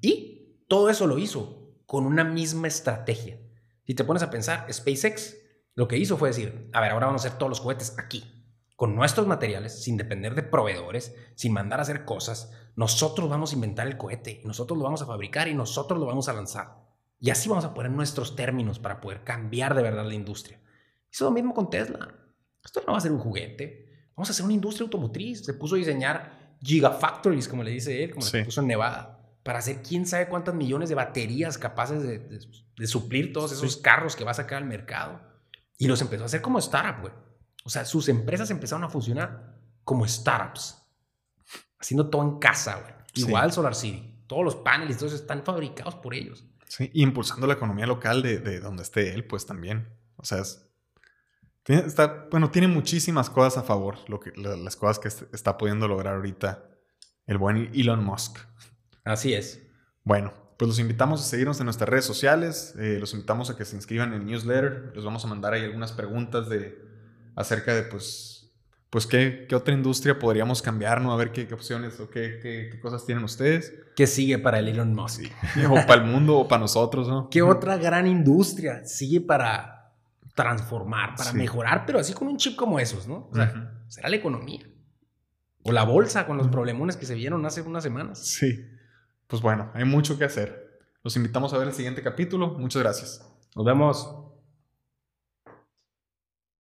[0.00, 0.37] Y
[0.68, 3.40] todo eso lo hizo con una misma estrategia.
[3.86, 5.36] Si te pones a pensar, SpaceX
[5.74, 8.44] lo que hizo fue decir, a ver, ahora vamos a hacer todos los cohetes aquí,
[8.76, 12.52] con nuestros materiales, sin depender de proveedores, sin mandar a hacer cosas.
[12.76, 16.28] Nosotros vamos a inventar el cohete, nosotros lo vamos a fabricar y nosotros lo vamos
[16.28, 16.76] a lanzar.
[17.18, 20.60] Y así vamos a poner nuestros términos para poder cambiar de verdad la industria.
[21.10, 22.14] Hizo lo mismo con Tesla.
[22.62, 24.10] Esto no va a ser un juguete.
[24.14, 25.44] Vamos a hacer una industria automotriz.
[25.44, 29.17] Se puso a diseñar gigafactories, como le dice él, como se puso en Nevada
[29.48, 34.22] para hacer quién sabe cuántas millones de baterías capaces de, suplir todos esos carros que
[34.22, 35.22] va a sacar al mercado.
[35.78, 37.14] Y los empezó a hacer como startup, güey.
[37.64, 40.86] O sea, sus empresas empezaron a funcionar como startups.
[41.78, 42.92] Haciendo todo en casa, güey.
[43.14, 44.22] Igual Solar City.
[44.26, 46.44] Todos los paneles, todos están fabricados por ellos.
[46.66, 49.88] Sí, y impulsando la economía local de, donde esté él, pues también.
[50.16, 50.42] O sea,
[51.64, 56.16] está, bueno, tiene muchísimas cosas a favor, lo que, las cosas que está pudiendo lograr
[56.16, 56.68] ahorita
[57.24, 58.40] el buen Elon Musk.
[59.08, 59.66] Así es.
[60.04, 63.64] Bueno, pues los invitamos a seguirnos en nuestras redes sociales, eh, los invitamos a que
[63.64, 66.78] se inscriban en el newsletter, les vamos a mandar ahí algunas preguntas de
[67.34, 68.52] acerca de pues,
[68.90, 71.12] pues qué, qué otra industria podríamos cambiar, ¿no?
[71.12, 73.72] A ver qué, opciones o qué, qué, cosas tienen ustedes.
[73.96, 75.22] ¿Qué sigue para el Elon Musk?
[75.70, 77.30] o para el mundo o para nosotros, ¿no?
[77.30, 79.94] ¿Qué otra gran industria sigue para
[80.34, 83.28] transformar, para mejorar, pero así con un chip como esos, ¿no?
[83.30, 84.66] O sea, será la economía.
[85.62, 88.26] O la bolsa con los problemones que se vieron hace unas semanas.
[88.26, 88.76] Sí
[89.28, 90.80] pues bueno, hay mucho que hacer.
[91.04, 92.48] Los invitamos a ver el siguiente capítulo.
[92.48, 93.30] Muchas gracias.
[93.54, 94.27] Nos vemos.